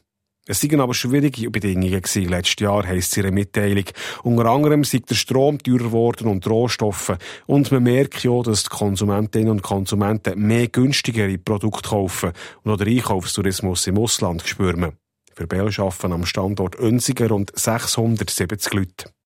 Es 0.47 0.61
seien 0.61 0.81
aber 0.81 0.95
schwierige 0.95 1.51
Bedingungen 1.51 2.01
gewesen 2.01 2.29
letztes 2.31 2.63
Jahr, 2.63 2.87
heisst 2.87 3.17
ihre 3.17 3.33
Mitteilung. 3.33 3.85
Unter 4.23 4.47
anderem 4.47 4.83
sei 4.83 5.01
der 5.01 5.15
Strom 5.15 5.59
teurer 5.59 5.85
geworden 5.85 6.29
und 6.29 6.47
Rohstoffe. 6.47 7.19
Und 7.47 7.71
man 7.71 7.83
merkt 7.83 8.25
ja, 8.25 8.41
dass 8.43 8.63
die 8.63 8.71
Konsumentinnen 8.71 9.51
und 9.51 9.63
Konsumenten 9.63 10.41
mehr 10.41 10.69
günstigere 10.69 11.37
Produkte 11.37 11.91
kaufen 11.91 12.33
und 12.63 12.73
auch 12.73 12.79
der 12.79 12.87
Einkaufstourismus 12.87 13.87
im 13.89 13.99
Ausland 13.99 14.43
spüren. 14.47 14.93
Für 15.35 15.47
Bell 15.47 15.69
arbeiten 15.77 16.13
am 16.13 16.25
Standort 16.25 16.79
Önsiger 16.79 17.29
rund 17.29 17.53
670 17.55 18.73
Leute. 18.73 19.18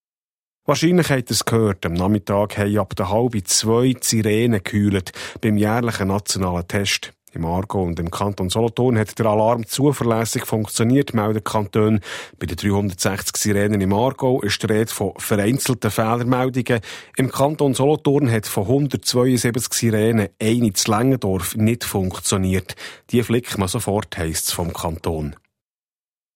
Wahrscheinlich 0.64 1.10
habt 1.10 1.28
ihr 1.28 1.34
es 1.34 1.44
gehört, 1.44 1.84
am 1.84 1.94
Nachmittag 1.94 2.56
haben 2.56 2.78
ab 2.78 2.94
der 2.94 3.10
halben 3.10 3.44
zwei 3.46 3.96
Sirenen 4.00 4.62
gekühlt 4.62 5.10
beim 5.40 5.56
jährlichen 5.56 6.06
nationalen 6.06 6.68
Test. 6.68 7.12
Im 7.32 7.44
Argo 7.46 7.82
und 7.82 7.98
im 7.98 8.12
Kanton 8.12 8.48
Solothurn 8.48 8.96
hat 8.96 9.18
der 9.18 9.26
Alarm 9.26 9.66
zuverlässig 9.66 10.46
funktioniert, 10.46 11.14
meldet 11.14 11.44
Kanton. 11.44 11.98
Bei 12.38 12.46
den 12.46 12.56
360 12.56 13.36
Sirenen 13.36 13.80
im 13.80 13.92
Argo 13.92 14.40
ist 14.42 14.62
die 14.62 14.66
Rede 14.66 14.92
von 14.92 15.14
vereinzelten 15.16 15.90
Fehlermeldungen. 15.90 16.80
Im 17.16 17.32
Kanton 17.32 17.74
Solothurn 17.74 18.30
hat 18.30 18.46
von 18.46 18.64
172 18.64 19.72
Sirenen 19.72 20.28
eine 20.40 20.72
zu 20.74 20.92
Längendorf 20.92 21.56
nicht 21.56 21.82
funktioniert. 21.82 22.76
Die 23.10 23.24
flickt 23.24 23.58
man 23.58 23.66
sofort, 23.66 24.16
heisst 24.16 24.46
es 24.46 24.52
vom 24.52 24.72
Kanton. 24.72 25.34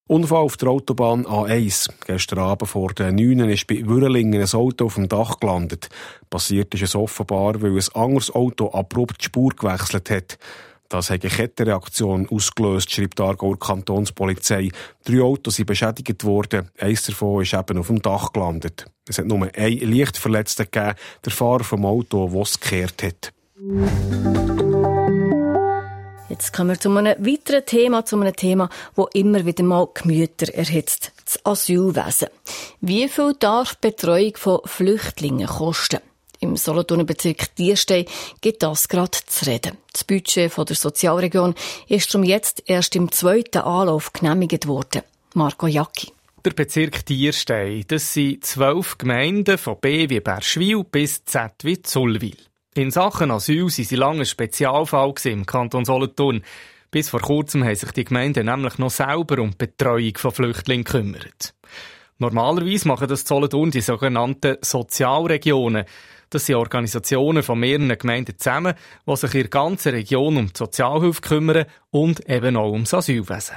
Unfall 0.08 0.44
auf 0.44 0.56
der 0.56 0.68
Autobahn 0.68 1.26
A1. 1.26 1.90
Gestern 2.06 2.38
Abend 2.38 2.70
vor 2.70 2.92
den 2.92 3.16
9 3.16 3.48
ist 3.48 3.66
bei 3.66 3.84
Würrelingen 3.84 4.40
ein 4.40 4.54
Auto 4.54 4.86
auf 4.86 4.94
dem 4.94 5.08
Dach 5.08 5.40
gelandet. 5.40 5.88
Passiert 6.30 6.72
ist 6.75 6.82
es 6.84 6.94
offenbar, 6.94 7.60
weil 7.60 7.72
ein 7.72 7.84
anderes 7.92 8.32
Auto 8.32 8.70
abrupt 8.70 9.20
die 9.20 9.25
Spur 9.25 9.50
gewechselt 9.50 10.08
hat. 10.10 10.38
Das 10.88 11.10
hat 11.10 11.25
eine 11.25 11.32
Kettenreaktion 11.32 12.28
ausgelöst, 12.28 12.92
schreibt 12.92 13.18
die 13.18 13.22
Aargauer 13.25 13.58
Kantonspolizei. 13.58 14.70
Drei 15.04 15.22
Autos 15.22 15.56
sind 15.56 15.66
beschädigt 15.66 16.22
worden. 16.22 16.70
Eins 16.78 17.02
davon 17.02 17.42
ist 17.42 17.52
eben 17.52 17.76
auf 17.76 17.88
dem 17.88 18.00
Dach 18.00 18.32
gelandet. 18.32 18.86
Es 19.08 19.18
hat 19.18 19.26
nur 19.26 19.50
einen 19.56 19.78
Lichtverletzten 19.78 20.68
gegeben, 20.70 20.94
der 21.25 21.32
Fahrer 21.32 21.64
vom 21.64 21.84
Auto, 21.84 22.30
das 22.32 22.50
es 22.50 22.60
gekehrt 22.60 23.02
hat. 23.02 23.32
Jetzt 26.28 26.52
kommen 26.52 26.71
wir 26.71 26.80
zu 26.80 26.90
einem 26.90 27.25
weiteren 27.25 27.64
Thema, 27.64 28.04
zu 28.04 28.16
einem 28.21 28.35
Thema, 28.35 28.68
das 28.97 29.06
immer 29.14 29.47
wieder 29.47 29.62
mal 29.62 29.87
Gemüter 29.95 30.52
erhitzt. 30.52 31.12
Das 31.25 31.45
Asylwesen. 31.47 32.28
Wie 32.80 33.09
viel 33.09 33.35
darf 33.38 33.76
die 33.76 33.88
Betreuung 33.88 34.37
von 34.37 34.61
Flüchtlingen 34.64 35.47
kosten? 35.47 36.00
Im 36.40 36.56
Solothurner 36.56 37.04
Bezirk 37.04 37.54
Dierstein 37.54 38.06
gibt 38.40 38.64
das 38.64 38.88
gerade 38.88 39.18
zu 39.26 39.47
reden. 39.47 39.78
Das 39.92 40.02
Budget 40.02 40.52
der 40.56 40.76
Sozialregion 40.76 41.54
ist 41.88 42.12
darum 42.12 42.25
jetzt 42.25 42.62
erst 42.66 42.97
im 42.97 43.11
zweiten 43.12 43.59
Anlauf 43.59 44.12
genehmigt 44.12 44.66
worden. 44.66 45.02
Marco 45.35 45.68
Jacki. 45.68 46.12
Der 46.45 46.50
Bezirk 46.50 47.06
Dierstein, 47.06 47.85
das 47.88 48.12
sind 48.12 48.45
zwölf 48.45 48.99
Gemeinden 48.99 49.59
von 49.59 49.78
B 49.80 50.09
wie 50.11 50.21
Berschwil 50.21 50.85
bis 50.85 51.25
Z 51.25 51.52
wie 51.62 51.80
Zullwil. 51.83 52.37
In 52.76 52.90
Sachen 52.90 53.30
Asyl 53.30 53.71
sind 53.71 53.88
sie 53.88 53.97
lange 53.97 54.21
ein 54.21 54.26
Spezialfall 54.26 55.14
im 55.25 55.47
Kanton 55.47 55.87
Solothurn. 55.87 56.42
Bis 56.90 57.09
vor 57.09 57.21
kurzem 57.21 57.64
haben 57.64 57.75
sich 57.75 57.90
die 57.92 58.04
Gemeinden 58.04 58.45
nämlich 58.45 58.76
noch 58.76 58.90
selber 58.90 59.40
um 59.40 59.52
die 59.52 59.56
Betreuung 59.56 60.12
von 60.18 60.30
Flüchtlingen 60.30 60.85
gekümmert. 60.85 61.54
Normalerweise 62.18 62.87
machen 62.87 63.09
das 63.09 63.23
Solothurn 63.23 63.71
die 63.71 63.80
sogenannten 63.80 64.59
Sozialregionen. 64.61 65.87
Das 66.28 66.45
sind 66.45 66.56
Organisationen 66.56 67.42
von 67.42 67.59
mehreren 67.59 67.97
Gemeinden 67.97 68.38
zusammen, 68.38 68.75
die 69.06 69.16
sich 69.16 69.35
in 69.35 69.40
der 69.40 69.49
ganzen 69.49 69.92
Region 69.95 70.37
um 70.37 70.47
die 70.49 70.59
Sozialhilfe 70.59 71.23
kümmern 71.23 71.64
und 71.90 72.28
eben 72.28 72.59
auch 72.59 72.73
ums 72.73 72.92
Asylwesen. 72.92 73.56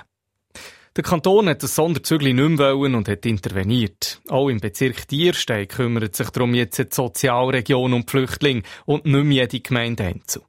Der 0.99 1.05
Kanton 1.05 1.47
hat 1.47 1.63
das 1.63 1.77
Sonderzügli 1.77 2.33
nicht 2.33 2.59
mehr 2.59 2.75
wollen 2.75 2.93
und 2.93 3.07
hat 3.07 3.25
interveniert. 3.25 4.19
Auch 4.27 4.49
im 4.49 4.59
Bezirk 4.59 5.07
Dierstein 5.07 5.65
kümmert 5.65 6.13
sich 6.13 6.29
darum 6.29 6.53
jetzt 6.53 6.77
die 6.77 6.93
Sozialregion 6.93 7.93
um 7.93 8.01
die 8.01 8.09
Flüchtlinge 8.09 8.63
und 8.85 9.05
nicht 9.05 9.23
mehr 9.23 9.43
jede 9.43 9.61
Gemeinde 9.61 10.03
einzeln. 10.03 10.43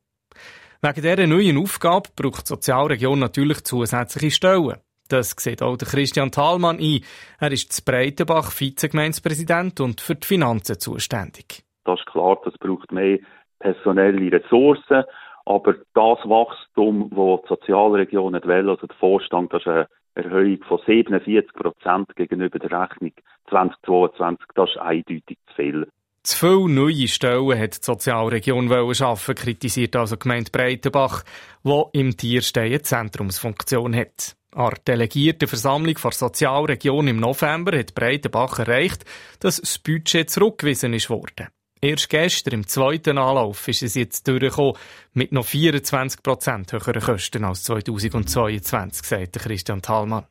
Wegen 0.82 1.02
dieser 1.02 1.26
neuen 1.28 1.56
Aufgabe 1.56 2.08
braucht 2.16 2.46
die 2.46 2.48
Sozialregion 2.48 3.20
natürlich 3.20 3.62
zusätzliche 3.62 4.32
Stellen. 4.32 4.78
Das 5.08 5.36
sieht 5.38 5.62
auch 5.62 5.76
der 5.76 5.86
Christian 5.86 6.32
Thalmann 6.32 6.80
ein. 6.80 7.04
Er 7.38 7.52
ist 7.52 7.72
zu 7.72 7.84
Breitenbach 7.84 8.50
Vizegemeinspräsident 8.50 9.78
und 9.78 10.00
für 10.00 10.16
die 10.16 10.26
Finanzen 10.26 10.80
zuständig. 10.80 11.62
Das 11.84 12.00
ist 12.00 12.06
klar, 12.06 12.40
das 12.44 12.54
braucht 12.58 12.90
mehr 12.90 13.20
personelle 13.60 14.32
Ressourcen. 14.32 15.04
Aber 15.46 15.74
das 15.94 16.18
Wachstum, 16.28 17.08
das 17.10 17.42
die 17.42 17.48
Sozialregion 17.48 18.32
will, 18.32 18.68
also 18.68 18.88
der 18.88 18.96
Vorstand, 18.96 19.52
das 19.52 19.62
ist 19.62 19.68
eine 19.68 19.86
Erhöhung 20.24 20.62
von 20.66 20.80
47 20.86 21.52
Prozent 21.52 22.14
gegenüber 22.16 22.58
der 22.58 22.82
Rechnung 22.82 23.12
2022, 23.48 24.46
das 24.54 24.70
ist 24.70 24.78
eindeutig 24.78 25.38
zu 25.48 25.54
viel. 25.54 25.88
Zu 26.22 26.36
viele 26.36 26.68
neue 26.68 27.08
Stellen 27.08 27.58
hat 27.58 27.78
die 27.78 27.84
Sozialregion 27.84 28.94
schaffen, 28.94 29.34
kritisiert 29.34 29.96
also 29.96 30.16
die 30.16 30.20
Gemeinde 30.20 30.50
Breitenbach, 30.50 31.24
die 31.64 31.82
im 31.92 32.16
Tierstein 32.16 32.66
eine 32.66 32.82
Zentrumsfunktion 32.82 33.96
hat. 33.96 34.36
An 34.54 34.70
der 34.70 34.96
Delegiertenversammlung 34.96 35.94
der 36.02 36.12
Sozialregion 36.12 37.08
im 37.08 37.20
November 37.20 37.78
hat 37.78 37.94
Breitenbach 37.94 38.58
erreicht, 38.58 39.04
dass 39.38 39.60
das 39.60 39.78
Budget 39.78 40.28
zurückgewiesen 40.28 40.92
worden. 40.92 41.48
Erst 41.82 42.10
gestern, 42.10 42.54
im 42.54 42.66
zweiten 42.66 43.16
Anlauf, 43.16 43.66
ist 43.66 43.82
es 43.82 43.94
jetzt 43.94 44.28
durchgekommen, 44.28 44.74
mit 45.14 45.32
noch 45.32 45.46
24 45.46 46.22
Prozent 46.22 46.72
höheren 46.74 47.00
Kosten 47.00 47.42
als 47.42 47.62
2022, 47.64 49.06
sagt 49.06 49.38
Christian 49.38 49.80
Thalmann. 49.80 50.26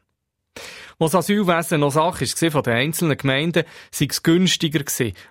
Was 1.00 1.16
Asylwesen 1.16 1.80
noch 1.80 1.90
Sache 1.90 2.26
war 2.26 2.52
von 2.52 2.64
den 2.64 2.74
einzelnen 2.74 3.18
Gemeinden, 3.18 3.64
sei 3.90 4.08
es 4.10 4.22
günstiger 4.22 4.84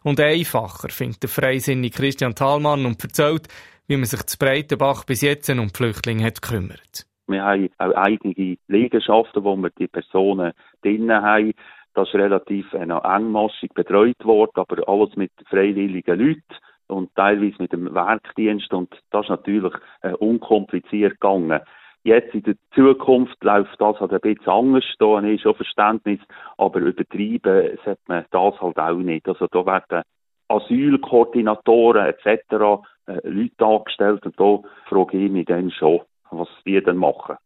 und 0.03 0.19
einfacher, 0.19 0.89
findet 0.89 1.23
der 1.23 1.31
freisinnige 1.31 1.97
Christian 1.97 2.35
Thalmann 2.35 2.85
und 2.85 3.01
erzählt, 3.03 3.47
wie 3.87 3.97
man 3.97 4.07
sich 4.07 4.25
zu 4.25 4.39
Breitenbach 4.39 5.05
bis 5.05 5.21
jetzt 5.21 5.49
um 5.51 5.69
die 5.69 5.75
Flüchtlinge 5.75 6.25
hat 6.25 6.43
gekümmert. 6.43 7.07
Wir 7.29 7.45
haben 7.45 7.69
auch 7.79 7.95
eigene 7.95 8.57
Liegenschaften, 8.67 9.45
wo 9.45 9.55
wir 9.57 9.71
die 9.79 9.87
Personen 9.87 10.53
drinnen 10.83 11.23
haben. 11.23 11.53
Das 11.99 12.07
ist 12.07 12.15
relativ 12.15 12.73
äh, 12.75 12.85
engmaschig 12.85 13.75
betreut 13.75 14.25
worden, 14.25 14.53
aber 14.55 14.89
alles 14.89 15.17
mit 15.17 15.33
freiwilligen 15.51 16.17
Leuten 16.17 16.55
und 16.87 17.13
teilweise 17.17 17.57
mit 17.59 17.73
dem 17.73 17.93
Werkdienst 17.93 18.73
und 18.73 18.95
das 19.11 19.25
ist 19.25 19.31
natürlich 19.31 19.73
äh, 20.03 20.13
unkompliziert 20.13 21.15
gegangen. 21.15 21.61
Jetzt 22.05 22.33
in 22.37 22.45
der 22.45 22.55
Zukunft 22.73 23.43
läuft 23.43 23.81
das 23.81 23.99
halt 23.99 24.13
ein 24.13 24.21
bisschen 24.21 24.49
anders, 24.49 24.85
da 25.01 25.17
habe 25.17 25.29
ich 25.29 25.43
schon 25.43 25.57
Verständnis, 25.57 26.21
aber 26.57 26.79
übertrieben 26.79 27.77
sollte 27.85 28.01
man 28.07 28.25
das 28.31 28.61
halt 28.61 28.79
auch 28.79 28.95
nicht. 28.95 29.27
Also 29.27 29.49
da 29.51 29.67
werden 29.67 30.05
Asylkoordinatoren 30.47 32.07
etc. 32.07 32.81
Äh, 33.09 33.29
Leute 33.29 33.67
angestellt 33.67 34.25
und 34.25 34.39
da 34.39 34.61
frage 34.89 35.19
ich 35.19 35.33
mich 35.33 35.47
dann 35.47 35.73
schon, 35.73 36.03
was 36.31 36.49
die 36.65 36.81
dann 36.81 36.99
machen. 36.99 37.39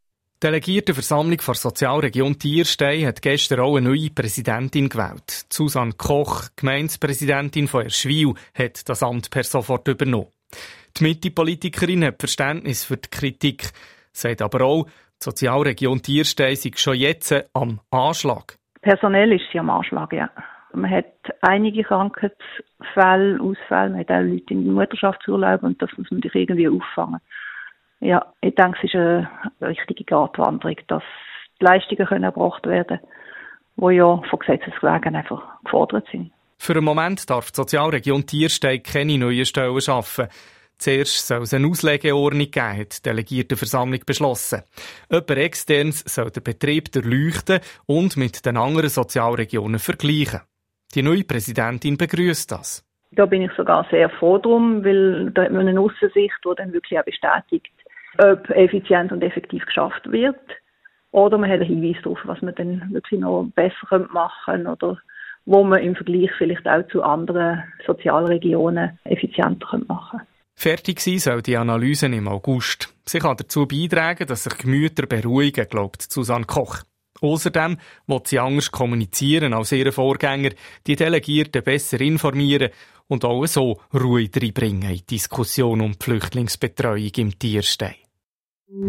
Die 0.43 0.49
Delegiertenversammlung 0.49 1.37
der 1.37 1.55
Sozialregion 1.55 2.37
Tierstein 2.37 3.07
hat 3.07 3.23
gestern 3.23 3.61
auch 3.61 3.77
eine 3.77 3.89
neue 3.89 4.11
Präsidentin 4.11 4.89
gewählt. 4.89 5.47
Susanne 5.49 5.93
Koch, 5.97 6.49
Gemeindepräsidentin 6.57 7.69
von 7.69 7.85
Erschwil, 7.85 8.35
hat 8.53 8.89
das 8.89 9.05
Amt 9.05 9.31
per 9.31 9.45
sofort 9.45 9.87
übernommen. 9.87 10.27
Die 10.99 11.05
Mitte-Politikerin 11.05 12.05
hat 12.05 12.19
Verständnis 12.19 12.85
für 12.85 12.97
die 12.97 13.09
Kritik, 13.09 13.71
sagt 14.11 14.43
aber 14.43 14.65
auch, 14.65 14.87
die 14.87 14.91
Sozialregion 15.21 16.03
Tierstein 16.03 16.57
sei 16.57 16.73
schon 16.75 16.97
jetzt 16.97 17.33
am 17.55 17.79
Anschlag. 17.93 18.57
Personell 18.81 19.31
ist 19.31 19.45
sie 19.53 19.61
am 19.61 19.71
Anschlag, 19.71 20.13
ja. 20.13 20.29
Man 20.75 20.91
hat 20.91 21.15
einige 21.43 21.85
Krankheitsfälle, 21.85 23.41
Ausfälle, 23.41 23.91
man 23.91 24.01
hat 24.01 24.11
auch 24.11 24.23
Leute 24.23 24.55
in 24.55 24.73
Mutterschaftsurlaub 24.73 25.63
und 25.63 25.81
das 25.81 25.91
muss 25.97 26.11
man 26.11 26.21
sich 26.21 26.35
irgendwie 26.35 26.69
auffangen. 26.69 27.21
Ja, 28.03 28.27
ich 28.41 28.55
denke, 28.55 28.79
es 28.79 28.85
ist 28.85 28.95
eine 28.95 29.29
richtige 29.61 30.05
Gratwanderung, 30.05 30.77
dass 30.89 31.03
die 31.61 31.65
Leistungen 31.65 32.07
können 32.07 32.25
erbracht 32.25 32.67
werden 32.67 32.99
die 33.77 33.95
ja 33.95 34.21
von 34.29 34.39
Gesetzeswegen 34.39 35.17
einfach 35.17 35.43
gefordert 35.65 36.07
sind. 36.11 36.33
Für 36.59 36.75
einen 36.75 36.85
Moment 36.85 37.29
darf 37.29 37.51
die 37.51 37.57
Sozialregion 37.57 38.27
Tiersteig 38.27 38.85
keine 38.85 39.19
neuen 39.19 39.45
Stellen 39.45 39.81
schaffen. 39.81 40.29
Zuerst 40.79 41.27
soll 41.27 41.43
es 41.43 41.55
eine 41.55 41.69
Auslegeordnung 41.69 42.51
geben, 42.51 42.79
hat 42.79 42.99
die 42.99 43.03
Delegiertenversammlung 43.09 44.01
beschlossen. 44.05 44.63
Jemand 45.11 45.31
externes 45.31 46.01
soll 46.01 46.31
den 46.31 46.43
Betrieb 46.43 46.91
durchleuchten 46.93 47.61
und 47.87 48.17
mit 48.17 48.45
den 48.45 48.57
anderen 48.57 48.89
Sozialregionen 48.89 49.79
vergleichen. 49.79 50.41
Die 50.95 51.03
neue 51.03 51.25
Präsidentin 51.25 51.97
begrüßt 51.97 52.51
das. 52.51 52.85
Da 53.13 53.27
bin 53.27 53.43
ich 53.43 53.53
sogar 53.57 53.87
sehr 53.91 54.09
froh 54.11 54.39
drum, 54.39 54.85
weil 54.85 55.31
da 55.33 55.45
hat 55.45 55.53
man 55.53 55.69
eine 55.69 55.81
Aussensicht, 55.81 56.35
die 56.45 56.55
dann 56.57 56.73
wirklich 56.73 56.99
auch 56.99 57.05
bestätigt, 57.05 57.73
ob 58.19 58.51
effizient 58.51 59.13
und 59.13 59.23
effektiv 59.23 59.65
geschafft 59.67 60.11
wird. 60.11 60.41
Oder 61.11 61.39
man 61.39 61.51
hat 61.51 61.61
einen 61.61 61.81
Hinweis 61.81 62.03
darauf, 62.03 62.19
was 62.25 62.41
man 62.43 62.55
dann 62.55 62.93
wirklich 62.93 63.21
noch 63.21 63.47
besser 63.55 64.07
machen 64.13 64.65
könnte 64.65 64.71
oder 64.71 64.99
wo 65.45 65.65
man 65.65 65.83
im 65.83 65.95
Vergleich 65.95 66.31
vielleicht 66.39 66.67
auch 66.67 66.87
zu 66.89 67.03
anderen 67.03 67.63
Sozialregionen 67.87 68.99
effizienter 69.05 69.79
machen 69.87 70.19
könnte. 70.19 70.27
Fertig 70.55 71.01
sein 71.01 71.19
soll 71.19 71.43
die 71.43 71.57
Analyse 71.57 72.07
im 72.07 72.29
August. 72.29 72.95
Sie 73.05 73.19
kann 73.19 73.37
dazu 73.37 73.67
beitragen, 73.67 74.27
dass 74.27 74.45
sich 74.45 74.57
Gemüter 74.59 75.07
beruhigen, 75.07 75.67
glaubt 75.69 76.03
Susanne 76.03 76.45
Koch. 76.45 76.83
Außerdem 77.21 77.79
wird 78.07 78.29
sie 78.29 78.39
anders 78.39 78.71
kommunizieren 78.71 79.55
als 79.55 79.73
ihre 79.73 79.93
Vorgänger, 79.93 80.51
die 80.87 80.97
Delegierten 80.97 81.63
besser 81.63 82.01
informieren 82.01 82.71
und 83.09 83.25
auch 83.25 83.47
so 83.47 83.81
Ruhe 83.95 84.29
reinbringen 84.35 84.91
in 84.91 84.97
die 84.97 85.07
Diskussion 85.07 85.81
um 85.81 85.93
die 85.93 86.05
Flüchtlingsbetreuung 86.05 87.13
im 87.17 87.39
Tierstein. 87.39 88.02
Die 88.75 88.79
hören 88.79 88.89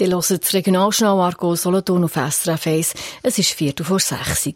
das 0.00 0.54
Regionalschnau 0.54 1.20
Argo 1.20 1.54
Solothurn 1.56 2.04
auf 2.04 2.14
SRF 2.14 2.66
1. 2.66 2.94
Es 3.22 3.36
war 3.36 3.44
Viertel 3.44 3.84
vor 3.84 4.00
sechs. 4.00 4.46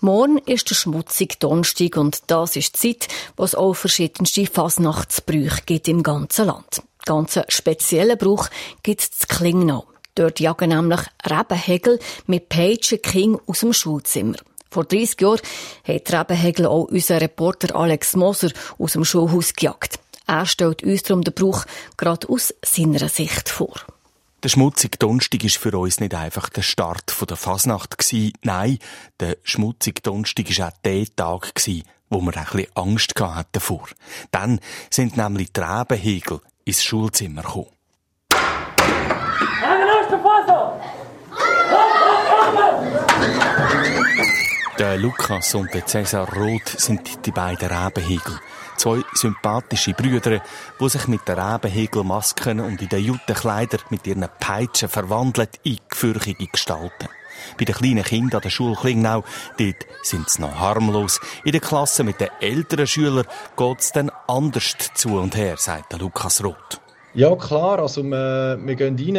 Morgen 0.00 0.38
ist 0.38 0.70
der 0.70 0.74
schmutzige 0.74 1.36
Donnerstag 1.38 1.96
und 1.96 2.18
das 2.26 2.56
ist 2.56 2.82
die 2.82 2.98
Zeit, 2.98 3.06
wo 3.36 3.44
es 3.44 3.54
auch 3.54 3.74
verschiedenste 3.74 4.44
Fasnachtsbrüche 4.46 5.62
gibt 5.66 5.86
im 5.86 6.02
ganzen 6.02 6.46
Land. 6.46 6.82
Ganz 7.04 7.38
speziellen 7.46 8.18
Brauch 8.18 8.48
gibt 8.82 9.02
es 9.02 9.12
zu 9.12 9.28
Klingnau. 9.28 9.86
Dort 10.14 10.38
jagen 10.38 10.70
nämlich 10.70 11.00
Rebenhegel 11.28 11.98
mit 12.26 12.48
Pagen 12.48 13.02
King 13.02 13.38
aus 13.46 13.60
dem 13.60 13.72
Schulzimmer. 13.72 14.36
Vor 14.70 14.84
30 14.84 15.20
Jahren 15.20 15.40
hat 15.86 16.12
Rebenhegel 16.12 16.66
auch 16.66 16.84
unser 16.84 17.20
Reporter 17.20 17.74
Alex 17.74 18.14
Moser 18.16 18.50
aus 18.78 18.92
dem 18.92 19.04
Schulhaus 19.04 19.54
gejagt. 19.54 19.98
Er 20.26 20.46
stellt 20.46 20.82
uns 20.82 21.02
darum 21.02 21.22
den 21.22 21.34
Brauch 21.34 21.64
gerade 21.96 22.28
aus 22.28 22.54
seiner 22.64 23.08
Sicht 23.08 23.48
vor. 23.48 23.74
Der 24.42 24.48
schmutzige 24.48 24.98
Donnerstag 24.98 25.42
war 25.42 25.50
für 25.50 25.78
uns 25.78 26.00
nicht 26.00 26.14
einfach 26.14 26.48
der 26.48 26.62
Start 26.62 27.14
der 27.28 27.36
Fasnacht. 27.36 27.96
Nein, 28.42 28.78
der 29.18 29.38
schmutzige 29.42 30.02
Donnerstag 30.02 30.46
war 30.58 30.68
auch 30.68 30.72
der 30.84 31.06
Tag, 31.16 31.52
wo 32.10 32.20
wir 32.20 32.36
ein 32.36 32.44
bisschen 32.44 32.66
Angst 32.74 33.18
hatten 33.18 33.48
davor. 33.52 33.88
Dann 34.30 34.60
sind 34.90 35.16
nämlich 35.16 35.52
die 35.52 35.60
Rebenhegel 35.60 36.40
ins 36.64 36.84
Schulzimmer 36.84 37.42
gekommen. 37.42 37.68
Der 44.78 44.96
Lukas 44.96 45.54
und 45.54 45.72
der 45.72 45.86
Cäsar 45.86 46.28
Roth 46.34 46.66
sind 46.66 47.24
die 47.24 47.30
beiden 47.30 47.68
Rebenhegel. 47.68 48.40
Zwei 48.76 49.02
sympathische 49.14 49.92
Brüder, 49.92 50.42
die 50.80 50.88
sich 50.88 51.06
mit 51.06 51.28
den 51.28 51.38
Rebenhegelmasken 51.38 52.58
und 52.58 52.82
in 52.82 52.88
den 52.88 53.04
Juttenkleidern 53.04 53.82
mit 53.90 54.04
ihren 54.04 54.26
Peitschen 54.40 54.88
verwandeln 54.88 55.46
in 55.62 55.78
gefürchtige 55.88 56.48
Gestalten. 56.48 57.08
Bei 57.56 57.64
den 57.64 57.74
kleinen 57.76 58.02
Kindern 58.02 58.38
an 58.38 58.42
der 58.42 58.50
Schule 58.50 58.74
Klingnau, 58.74 59.22
dort 59.58 59.86
sind 60.02 60.28
sie 60.28 60.42
noch 60.42 60.58
harmlos. 60.58 61.20
In 61.44 61.52
der 61.52 61.60
Klasse 61.60 62.02
mit 62.02 62.20
den 62.20 62.30
älteren 62.40 62.88
Schülern 62.88 63.26
geht 63.56 63.80
es 63.80 63.92
dann 63.92 64.10
anders 64.26 64.76
zu 64.94 65.20
und 65.20 65.36
her, 65.36 65.56
sagt 65.56 65.92
der 65.92 66.00
Lukas 66.00 66.42
Roth. 66.42 66.80
Ja, 67.14 67.36
klar. 67.36 67.78
Also, 67.78 68.02
wir, 68.02 68.58
wir 68.64 68.74
gehen 68.74 68.96
rein. 68.98 69.16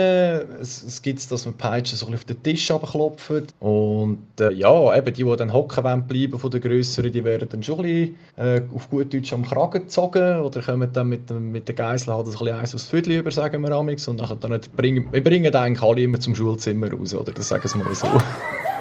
Es, 0.60 0.84
es 0.84 1.02
gibt 1.02 1.32
dass 1.32 1.46
wir 1.46 1.54
Peitschen 1.54 1.98
so 1.98 2.08
auf 2.08 2.26
den 2.26 2.44
Tisch 2.44 2.70
abklopfen. 2.70 3.48
Und 3.60 4.20
äh, 4.40 4.52
ja, 4.52 4.98
eben 4.98 5.14
die, 5.14 5.24
die 5.24 5.36
dann 5.38 5.54
hocken 5.54 5.84
wollen 5.84 6.06
bleiben 6.06 6.38
von 6.38 6.52
den 6.52 6.60
Grösseren, 6.60 7.14
die 7.14 7.24
werden 7.24 7.48
dann 7.50 7.64
schon 7.64 7.80
ein 7.80 7.84
bisschen, 7.84 8.16
äh, 8.36 8.62
auf 8.76 8.90
gut 8.90 9.14
Deutsch 9.14 9.32
am 9.32 9.46
Kragen 9.46 9.84
gezogen 9.84 10.42
oder 10.42 10.62
kommen 10.62 10.92
dann 10.92 11.08
mit, 11.08 11.32
mit 11.32 11.70
der 11.70 11.76
Geisel 11.76 12.14
halt 12.14 12.26
ein 12.26 12.32
bisschen 12.32 12.50
eins 12.50 12.76
aufs 12.76 12.90
Viertel 12.90 13.14
über, 13.14 13.32
sagen 13.32 13.62
wir 13.62 13.72
amix. 13.72 14.10
Und 14.10 14.20
dann 14.20 14.60
bringen, 14.76 15.08
wir 15.12 15.24
bringen 15.24 15.56
eigentlich 15.56 15.82
alle 15.82 16.02
immer 16.02 16.20
zum 16.20 16.36
Schulzimmer 16.36 16.92
raus, 16.92 17.14
oder? 17.14 17.32
Das 17.32 17.48
sagen 17.48 17.64
wir 17.76 17.86
mal 17.86 17.96
so. 17.96 18.08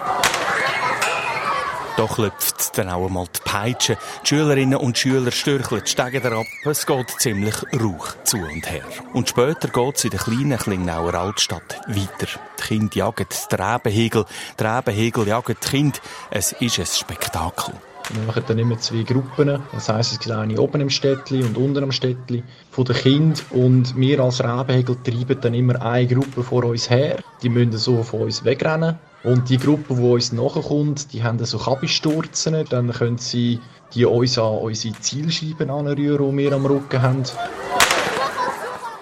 Da 1.97 2.07
klopft 2.07 2.77
dann 2.77 2.89
auch 2.89 3.05
einmal 3.05 3.25
die 3.33 3.39
Peitsche. 3.45 3.97
Die 4.23 4.27
Schülerinnen 4.27 4.77
und 4.77 4.97
Schüler 4.97 5.31
stürcheln 5.31 5.81
die 5.85 5.89
Stege 5.89 6.21
ab. 6.35 6.45
Es 6.65 6.85
geht 6.85 7.09
ziemlich 7.19 7.55
rauch 7.73 8.07
zu 8.25 8.35
und 8.35 8.69
her. 8.69 8.83
Und 9.13 9.29
später 9.29 9.69
geht 9.69 9.95
es 9.95 10.03
in 10.03 10.09
der 10.09 10.19
kleinen 10.19 10.57
Klingnauer 10.57 11.13
Altstadt 11.13 11.79
weiter. 11.87 12.27
Die 12.59 12.63
Kinder 12.63 12.95
jagen 12.97 13.27
die 13.49 13.55
Rebenhegel, 13.55 14.25
die 14.59 14.63
Rebenhegel 14.63 15.27
jagen 15.27 15.55
die 15.63 15.67
Kinder. 15.69 15.99
Es 16.31 16.51
ist 16.51 16.79
ein 16.79 16.85
Spektakel. 16.85 17.73
Wir 18.11 18.23
machen 18.23 18.43
dann 18.45 18.59
immer 18.59 18.77
zwei 18.77 19.03
Gruppen. 19.03 19.63
Das 19.71 19.87
heisst, 19.87 20.11
es 20.11 20.19
gibt 20.19 20.35
eine 20.35 20.59
oben 20.59 20.81
im 20.81 20.89
Städtli 20.89 21.43
und 21.43 21.57
unten 21.57 21.81
am 21.81 21.93
Städtli 21.93 22.43
von 22.71 22.83
den 22.83 22.95
Kindern. 22.97 23.39
Und 23.51 23.95
wir 23.95 24.19
als 24.19 24.43
Rebenhegel 24.43 24.97
treiben 25.01 25.39
dann 25.39 25.53
immer 25.53 25.81
eine 25.81 26.07
Gruppe 26.07 26.43
vor 26.43 26.65
uns 26.65 26.89
her. 26.89 27.23
Die 27.41 27.49
müssen 27.49 27.71
so 27.77 28.03
von 28.03 28.23
uns 28.23 28.43
wegrennen. 28.43 28.99
Und 29.25 29.49
die 29.49 29.57
Gruppe, 29.57 29.95
die 29.95 30.01
uns 30.01 30.31
nachkommt, 30.31 31.11
die 31.11 31.23
haben 31.23 31.43
so 31.43 31.57
Kabisturzen. 31.57 32.63
Dann 32.69 32.91
können 32.91 33.17
sie 33.17 33.59
die 33.93 34.05
uns 34.05 34.37
an 34.37 34.59
unsere 34.59 34.93
Zielscheiben 34.99 35.71
anrühren, 35.71 36.31
die 36.31 36.43
wir 36.43 36.53
am 36.53 36.65
Rücken 36.65 37.01
haben. 37.01 37.23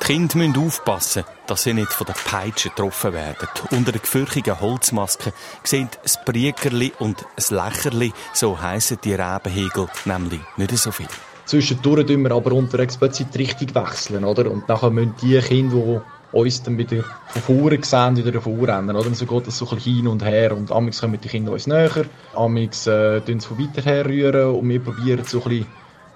Die 0.02 0.06
Kinder 0.06 0.38
müssen 0.38 0.66
aufpassen, 0.66 1.24
dass 1.48 1.64
sie 1.64 1.74
nicht 1.74 1.92
von 1.92 2.08
der 2.08 2.14
Peitsche 2.14 2.70
getroffen 2.70 3.14
werden. 3.14 3.48
Unter 3.72 3.92
der 3.92 4.02
gefürchigen 4.02 4.60
Holzmaske 4.62 5.34
sehen 5.64 5.90
das 6.02 6.24
Briegerli 6.24 6.94
und 7.00 7.26
das 7.36 7.52
Lächerli, 7.52 8.14
so 8.34 8.62
heissen 8.62 9.00
die 9.04 9.16
Rebenhegel, 9.16 9.88
nämlich 10.06 10.42
nicht 10.58 10.78
so 10.78 10.92
viel. 10.92 11.08
Zwischendurch 11.46 12.06
tun 12.06 12.24
wir 12.24 12.32
aber 12.32 12.54
unterwegs 12.54 12.98
plötzlich 12.98 13.28
die 13.30 13.40
Richtung 13.40 13.76
wechseln, 13.76 14.24
oder? 14.24 14.50
Und 14.50 14.70
nachher 14.70 14.90
müssen 14.90 15.16
die 15.22 15.38
Kinder, 15.40 15.76
die 15.76 16.02
uns 16.34 16.64
dann 16.64 16.78
wieder 16.78 17.04
von 17.28 17.42
vorne 17.42 17.80
sehen, 17.82 18.18
wieder 18.18 18.42
vorrennen. 18.42 18.96
Oder? 18.96 19.08
Und 19.08 19.16
so 19.16 19.26
geht 19.26 19.48
das 19.48 19.58
so 19.58 19.70
ein 19.70 19.76
bisschen 19.76 19.96
hin 19.96 20.08
und 20.08 20.24
her. 20.24 20.56
Und 20.56 20.72
amigs 20.72 21.00
kommen 21.00 21.20
die 21.22 21.28
Kinder 21.28 21.52
uns 21.52 21.68
näher, 21.68 22.06
amigs 22.36 22.88
äh, 22.88 23.22
tun 23.22 23.40
sie 23.40 23.48
von 23.48 23.60
weiter 23.60 23.82
her 23.82 24.06
rühren 24.06 24.56
und 24.56 24.68
wir 24.68 24.80
probieren 24.80 25.24
so 25.26 25.44
ein 25.44 25.50
bisschen, 25.50 25.68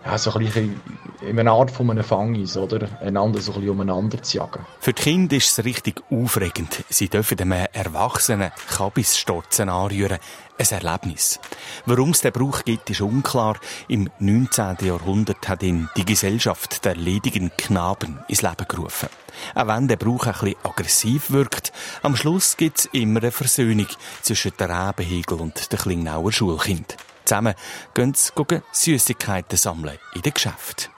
ja, 0.08 0.18
so 0.18 0.34
ein 0.34 0.46
bisschen 0.46 0.80
in 1.22 1.38
einer 1.38 1.52
Art 1.52 1.70
von 1.70 1.90
einem 1.92 2.04
Fangis, 2.04 2.56
oder? 2.56 2.88
Einander 3.02 3.42
so 3.42 3.52
ein 3.52 3.56
bisschen 3.60 3.72
umeinander 3.72 4.22
zu 4.24 4.38
jagen. 4.38 4.66
Für 4.80 4.94
die 4.94 5.02
Kinder 5.02 5.36
ist 5.36 5.58
es 5.58 5.66
richtig 5.66 6.02
aufregend. 6.10 6.84
Sie 6.90 7.10
dürfen 7.10 7.40
einem 7.40 7.68
Erwachsenen 7.74 8.52
Kabisstorzen 8.70 9.70
anrühren. 9.70 10.20
Ein 10.60 10.68
Erlebnis. 10.70 11.40
Warum 11.86 12.12
es 12.12 12.22
den 12.22 12.32
Brauch 12.32 12.64
gibt, 12.64 12.90
ist 12.90 13.02
unklar. 13.02 13.58
Im 13.90 14.10
19. 14.20 14.78
Jahrhundert 14.82 15.48
hat 15.48 15.62
ihn 15.62 15.90
die 15.98 16.06
Gesellschaft 16.06 16.86
der 16.86 16.96
ledigen 16.96 17.52
Knaben 17.58 18.20
ins 18.28 18.42
Leben 18.42 18.66
gerufen. 18.68 19.10
Auch 19.54 19.68
wenn 19.68 19.88
der 19.88 19.98
Brauch 19.98 20.26
ein 20.26 20.34
bisschen 20.34 20.56
aggressiv 20.64 21.32
wirkt, 21.32 21.74
am 22.02 22.16
Schluss 22.16 22.58
gibt 22.58 22.80
es 22.80 22.86
immer 22.86 23.20
eine 23.20 23.32
Versöhnung 23.32 23.88
zwischen 24.22 24.54
der 24.58 24.70
Rebenhegel 24.70 25.40
und 25.40 25.72
den 25.72 25.78
Klingnauer 25.78 26.32
Schulkind. 26.32 26.98
Zusammen 27.28 27.56
gehen 27.94 28.14
sie 28.16 28.62
Süßigkeiten 28.72 29.58
sammeln 29.58 29.98
in 30.16 30.22
den 30.22 30.34
Geschäften. 30.34 30.94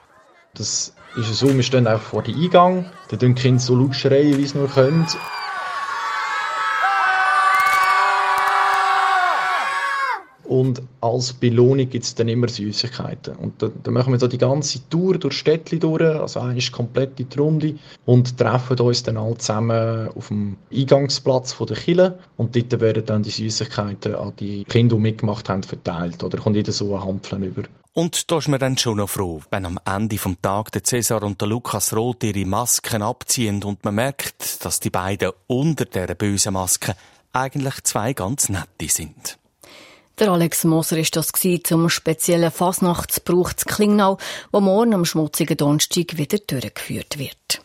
Das 0.54 0.94
ist 1.16 1.34
so, 1.34 1.52
wir 1.52 1.62
stehen 1.64 1.88
einfach 1.88 2.06
vor 2.06 2.22
dem 2.22 2.40
Eingang, 2.40 2.92
da 3.08 3.16
tun 3.16 3.34
die 3.34 3.42
Kinder 3.42 3.60
so 3.60 3.74
laut 3.74 3.96
schreien, 3.96 4.38
wie 4.38 4.46
sie 4.46 4.56
nur 4.56 4.68
können. 4.68 5.06
Und 10.50 10.82
als 11.00 11.32
Belohnung 11.32 11.88
gibt 11.88 12.04
es 12.04 12.16
dann 12.16 12.26
immer 12.26 12.48
Süßigkeiten. 12.48 13.36
Und 13.36 13.62
dann, 13.62 13.70
dann 13.84 13.94
machen 13.94 14.12
wir 14.12 14.18
so 14.18 14.26
die 14.26 14.36
ganze 14.36 14.80
Tour 14.88 15.16
durch 15.16 15.34
Städtli 15.34 15.78
durch, 15.78 16.02
also 16.02 16.40
eine 16.40 16.60
komplett 16.72 17.20
die 17.20 17.38
Runde 17.38 17.76
und 18.04 18.36
treffen 18.36 18.80
uns 18.80 19.04
dann 19.04 19.16
alle 19.16 19.38
zusammen 19.38 20.08
auf 20.08 20.26
dem 20.26 20.56
Eingangsplatz 20.74 21.52
von 21.52 21.68
der 21.68 21.76
Kille 21.76 22.18
und 22.36 22.56
dort 22.56 22.80
werden 22.80 23.06
dann 23.06 23.22
die 23.22 23.30
Süßigkeiten 23.30 24.16
an 24.16 24.32
die 24.40 24.64
Kinder, 24.64 24.96
die 24.96 25.02
mitgemacht 25.02 25.48
haben, 25.48 25.62
verteilt. 25.62 26.24
Oder 26.24 26.38
kommt 26.38 26.56
jeder 26.56 26.72
so 26.72 26.96
ein 26.96 27.04
Handpflen 27.04 27.44
über. 27.44 27.62
Und 27.92 28.28
da 28.28 28.38
ist 28.38 28.48
man 28.48 28.58
dann 28.58 28.76
schon 28.76 28.96
noch 28.96 29.08
froh, 29.08 29.42
wenn 29.50 29.66
am 29.66 29.78
Ende 29.84 30.18
vom 30.18 30.42
Tag 30.42 30.72
der 30.72 30.82
Cäsar 30.82 31.22
und 31.22 31.40
der 31.40 31.46
Lukas 31.46 31.94
Roth 31.94 32.24
ihre 32.24 32.44
Masken 32.44 33.02
abziehen 33.02 33.62
und 33.62 33.84
man 33.84 33.94
merkt, 33.94 34.64
dass 34.64 34.80
die 34.80 34.90
beiden 34.90 35.30
unter 35.46 35.84
der 35.84 36.12
bösen 36.16 36.54
Maske 36.54 36.96
eigentlich 37.32 37.84
zwei 37.84 38.14
ganz 38.14 38.48
nette 38.48 38.88
sind. 38.88 39.39
Der 40.20 40.32
Alex 40.32 40.64
Moser 40.64 40.98
ist 40.98 41.16
das 41.16 41.32
zum 41.64 41.88
speziellen 41.88 42.50
Fasnachtsbrauch 42.50 43.54
zu 43.54 43.64
Klingnau, 43.64 44.18
wo 44.52 44.60
morgen 44.60 44.92
am 44.92 45.06
schmutzigen 45.06 45.56
Donnerstag 45.56 46.18
wieder 46.18 46.36
durchgeführt 46.36 47.18
wird. 47.18 47.62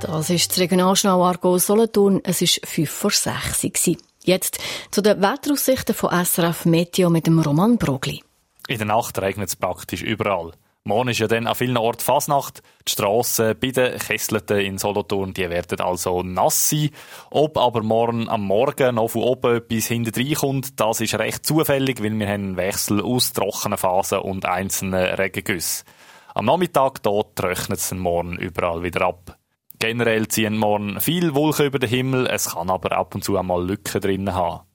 Das 0.00 0.30
ist 0.30 0.52
das 0.52 0.58
Regionalschnau 0.60 1.24
Argo 1.24 1.58
Solothurn. 1.58 2.20
Es 2.22 2.40
ist 2.40 2.64
5 2.64 2.88
vor 2.88 3.10
6 3.10 3.88
Uhr. 3.88 3.96
Jetzt 4.22 4.58
zu 4.92 5.02
den 5.02 5.20
Wetteraussichten 5.20 5.96
von 5.96 6.24
SRF 6.24 6.64
Meteo 6.64 7.10
mit 7.10 7.26
dem 7.26 7.40
Roman 7.40 7.76
Brogli. 7.76 8.22
In 8.68 8.78
der 8.78 8.86
Nacht 8.86 9.18
regnet 9.20 9.48
es 9.48 9.56
praktisch 9.56 10.02
überall. 10.02 10.52
Morgen 10.88 11.10
ist 11.10 11.18
ja 11.18 11.26
dann 11.26 11.46
an 11.46 11.54
vielen 11.54 11.76
Orten 11.76 12.00
Fasnacht. 12.00 12.62
Die 12.88 12.92
Strassen 12.92 13.54
bei 13.60 13.72
den 13.72 13.98
Kesselten 13.98 14.56
in 14.56 14.78
Solothurn, 14.78 15.34
die 15.34 15.50
werden 15.50 15.80
also 15.80 16.22
nass 16.22 16.70
sein. 16.70 16.88
Ob 17.30 17.58
aber 17.58 17.82
morgen 17.82 18.30
am 18.30 18.44
Morgen 18.44 18.94
noch 18.94 19.08
von 19.08 19.20
oben 19.20 19.56
etwas 19.56 19.86
hinten 19.86 20.34
kommt, 20.34 20.80
das 20.80 21.02
ist 21.02 21.18
recht 21.18 21.44
zufällig, 21.44 22.02
weil 22.02 22.18
wir 22.18 22.26
haben 22.26 22.42
einen 22.42 22.56
Wechsel 22.56 23.02
aus 23.02 23.34
trockenen 23.34 23.76
Phasen 23.76 24.20
und 24.20 24.46
einzelnen 24.46 25.04
Regengüssen. 25.16 25.86
Am 26.34 26.46
Nachmittag 26.46 27.02
dort 27.02 27.36
trocknet 27.36 27.80
es 27.80 27.92
morgen 27.92 28.38
überall 28.38 28.82
wieder 28.82 29.02
ab. 29.02 29.36
Generell 29.78 30.26
ziehen 30.28 30.56
morgen 30.56 31.02
viel 31.02 31.34
Wolken 31.34 31.66
über 31.66 31.78
den 31.78 31.90
Himmel, 31.90 32.26
es 32.28 32.54
kann 32.54 32.70
aber 32.70 32.92
ab 32.92 33.14
und 33.14 33.22
zu 33.22 33.36
einmal 33.36 33.62
Lücken 33.62 34.00
drin 34.00 34.32
haben. 34.32 34.67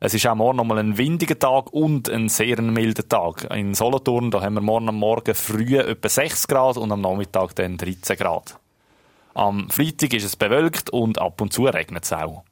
Es 0.00 0.14
ist 0.14 0.28
auch 0.28 0.36
morgen 0.36 0.58
nochmal 0.58 0.78
ein 0.78 0.96
windiger 0.96 1.36
Tag 1.36 1.72
und 1.72 2.08
ein 2.08 2.28
sehr 2.28 2.62
milder 2.62 3.08
Tag. 3.08 3.48
In 3.52 3.74
Solothurn, 3.74 4.30
da 4.30 4.40
haben 4.40 4.54
wir 4.54 4.60
morgen 4.60 4.88
am 4.88 4.94
Morgen 4.94 5.34
früh 5.34 5.76
etwa 5.76 6.08
6 6.08 6.46
Grad 6.46 6.76
und 6.76 6.92
am 6.92 7.00
Nachmittag 7.00 7.56
dann 7.56 7.76
13 7.78 8.16
Grad. 8.16 8.60
Am 9.34 9.68
Freitag 9.70 10.14
ist 10.14 10.24
es 10.24 10.36
bewölkt 10.36 10.90
und 10.90 11.20
ab 11.20 11.40
und 11.40 11.52
zu 11.52 11.64
regnet 11.64 12.04
es 12.04 12.12
auch. 12.12 12.44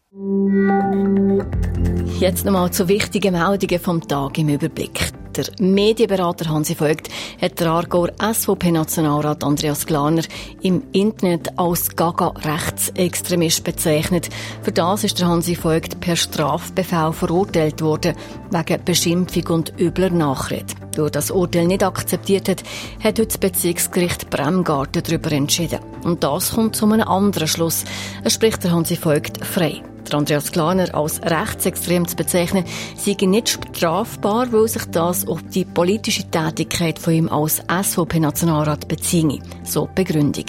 Jetzt 2.18 2.44
nochmal 2.44 2.72
zu 2.72 2.88
wichtigen 2.88 3.34
Meldungen 3.34 3.78
vom 3.78 4.00
Tag 4.00 4.38
im 4.38 4.48
Überblick. 4.48 5.12
Der 5.36 5.44
Medienberater 5.60 6.48
Hansi 6.48 6.74
Vogt 6.74 7.10
hat 7.42 7.60
der 7.60 7.66
Aargauer 7.66 8.08
SVP-Nationalrat 8.18 9.44
Andreas 9.44 9.84
Glaner 9.84 10.22
im 10.62 10.82
Internet 10.92 11.58
als 11.58 11.94
Gaga-Rechtsextremist 11.94 13.62
bezeichnet. 13.62 14.30
Für 14.62 14.72
das 14.72 15.04
ist 15.04 15.18
der 15.18 15.28
Hansi 15.28 15.54
Vogt 15.54 16.00
per 16.00 16.16
Strafbefehl 16.16 17.12
verurteilt 17.12 17.82
worden, 17.82 18.16
wegen 18.50 18.84
Beschimpfung 18.86 19.46
und 19.48 19.74
übler 19.78 20.08
Nachrede. 20.08 20.72
Durch 20.94 21.10
das 21.10 21.30
Urteil 21.30 21.66
nicht 21.66 21.84
akzeptiert 21.84 22.48
hat, 22.48 22.62
hat 23.04 23.18
heute 23.18 23.26
das 23.26 23.38
Bezirksgericht 23.38 24.30
Bremgarten 24.30 25.02
darüber 25.02 25.32
entschieden. 25.32 25.80
Und 26.02 26.24
das 26.24 26.54
kommt 26.54 26.76
zu 26.76 26.86
einem 26.86 27.06
anderen 27.06 27.48
Schluss. 27.48 27.84
Es 28.24 28.32
spricht 28.32 28.64
der 28.64 28.72
Hansi 28.72 28.96
Vogt 28.96 29.44
frei. 29.44 29.82
Der 30.10 30.18
Andreas 30.18 30.52
Glaner 30.52 30.94
als 30.94 31.20
rechtsextrem 31.22 32.06
zu 32.06 32.16
bezeichnen, 32.16 32.64
sei 32.96 33.16
nicht 33.26 33.48
strafbar, 33.48 34.52
weil 34.52 34.68
sich 34.68 34.84
das 34.86 35.26
auf 35.26 35.42
die 35.42 35.64
politische 35.64 36.30
Tätigkeit 36.30 36.98
von 36.98 37.12
ihm 37.12 37.28
als 37.28 37.62
SVP-Nationalrat 37.68 38.86
beziehe. 38.88 39.40
So 39.64 39.86
die 39.86 40.04
Begründung. 40.04 40.46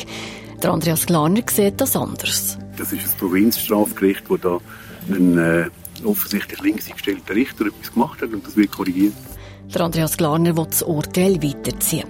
Der 0.61 0.71
Andreas 0.71 1.05
Glaner 1.05 1.41
sieht 1.49 1.81
das 1.81 1.95
anders. 1.95 2.57
Das 2.77 2.91
ist 2.91 3.05
ein 3.05 3.19
Provinzstrafgericht, 3.19 4.29
wo 4.29 4.37
da 4.37 4.59
ein 5.09 5.37
äh, 5.37 5.69
offensichtlich 6.03 6.61
links 6.61 6.87
eingestellter 6.87 7.35
Richter 7.35 7.65
etwas 7.67 7.93
gemacht 7.93 8.21
hat 8.21 8.33
und 8.33 8.45
das 8.45 8.55
wird 8.55 8.71
korrigiert. 8.71 9.13
Der 9.73 9.81
Andreas 9.81 10.17
Glaner 10.17 10.55
will 10.55 10.65
das 10.65 10.83
Urteil 10.83 11.41
weiterziehen. 11.41 12.05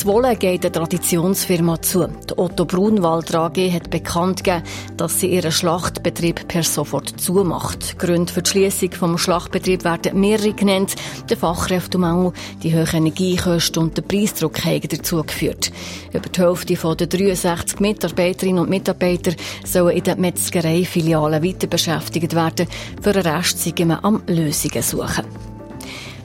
Zwolle 0.00 0.34
geht 0.34 0.64
eine 0.64 0.72
Traditionsfirma 0.72 1.82
zu. 1.82 2.06
Die 2.06 2.38
Otto 2.38 2.64
Brunwald 2.64 3.34
AG 3.34 3.70
hat 3.70 3.90
bekannt 3.90 4.42
gegeben, 4.42 4.62
dass 4.96 5.20
sie 5.20 5.26
ihren 5.26 5.52
Schlachtbetrieb 5.52 6.48
per 6.48 6.62
sofort 6.62 7.20
zumacht. 7.20 7.98
Gründe 7.98 8.32
für 8.32 8.40
die 8.40 8.48
Schließung 8.48 8.92
vom 8.92 9.18
Schlachtbetrieb 9.18 9.84
werden 9.84 10.18
mehrere 10.18 10.54
genannt. 10.54 10.94
Der 11.28 11.36
Fachkräftemangel, 11.36 12.32
die 12.62 12.74
hohen 12.74 12.88
Energiekosten 12.94 13.82
und 13.82 13.98
der 13.98 14.00
Preisdruck 14.00 14.64
haben 14.64 14.88
dazu 14.88 15.22
geführt. 15.22 15.70
Über 16.14 16.30
die 16.30 16.40
Hälfte 16.40 16.96
der 16.96 17.06
63 17.06 17.80
Mitarbeiterinnen 17.80 18.62
und 18.62 18.70
Mitarbeiter 18.70 19.32
sollen 19.66 19.98
in 19.98 20.04
den 20.04 20.18
Metzgereifilialen 20.18 21.44
weiter 21.44 21.66
beschäftigt 21.66 22.34
werden. 22.34 22.66
Für 23.02 23.12
den 23.12 23.26
Rest 23.26 23.58
sind 23.58 23.78
wir 23.80 24.02
am 24.02 24.22
Lösungen 24.26 24.82
suchen. 24.82 25.49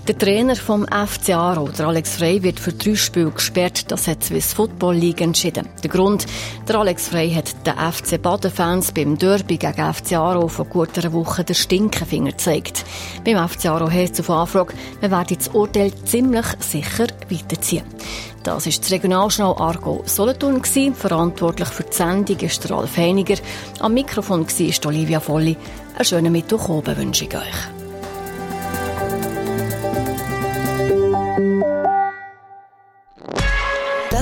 Der 0.07 0.15
Trainer 0.15 0.55
vom 0.55 0.85
FC 0.85 1.31
Aro, 1.33 1.67
der 1.69 1.87
Alex 1.87 2.17
Frey, 2.17 2.43
wird 2.43 2.59
für 2.59 2.71
drei 2.71 2.93
Spiele 2.93 3.31
gesperrt. 3.31 3.91
Das 3.91 4.07
hat 4.07 4.21
die 4.21 4.27
Swiss 4.27 4.53
Football 4.53 4.97
League 4.97 5.19
entschieden. 5.19 5.67
Der 5.81 5.89
Grund, 5.89 6.27
der 6.67 6.75
Alex 6.75 7.07
Frey 7.07 7.31
hat 7.31 7.65
den 7.65 7.73
FC 7.73 8.21
Baden-Fans 8.21 8.91
beim 8.91 9.17
Derby 9.17 9.57
gegen 9.57 9.93
FC 9.93 10.13
Aro 10.13 10.47
vor 10.47 10.65
gut 10.65 10.95
einer 10.99 11.11
Woche 11.11 11.43
den 11.43 11.55
Stinkefinger 11.55 12.33
gezeigt. 12.33 12.85
Beim 13.25 13.49
FC 13.49 13.65
Aro 13.65 13.89
heisst 13.89 14.19
auf 14.19 14.29
Anfrage, 14.29 14.75
wir 14.99 15.09
werden 15.09 15.37
das 15.39 15.47
Urteil 15.47 15.91
ziemlich 16.05 16.45
sicher 16.59 17.07
weiterziehen. 17.31 17.85
Das 18.43 18.67
ist 18.67 18.83
das 18.83 18.91
Regionalschnau 18.91 19.57
Argo 19.57 20.03
Solothurn. 20.05 20.61
Verantwortlich 20.93 21.69
für 21.69 21.81
die 21.81 21.93
Sendung 21.93 22.37
ist 22.41 22.63
der 22.63 22.77
Ralf 22.77 22.95
Heiniger. 22.95 23.37
Am 23.79 23.95
Mikrofon 23.95 24.45
war 24.47 24.87
Olivia 24.87 25.19
Volli. 25.19 25.57
Einen 25.95 26.05
schönen 26.05 26.31
Mittwoch 26.31 26.69
oben 26.69 26.95
wünsche 26.95 27.25
ich 27.25 27.35
euch. 27.35 27.74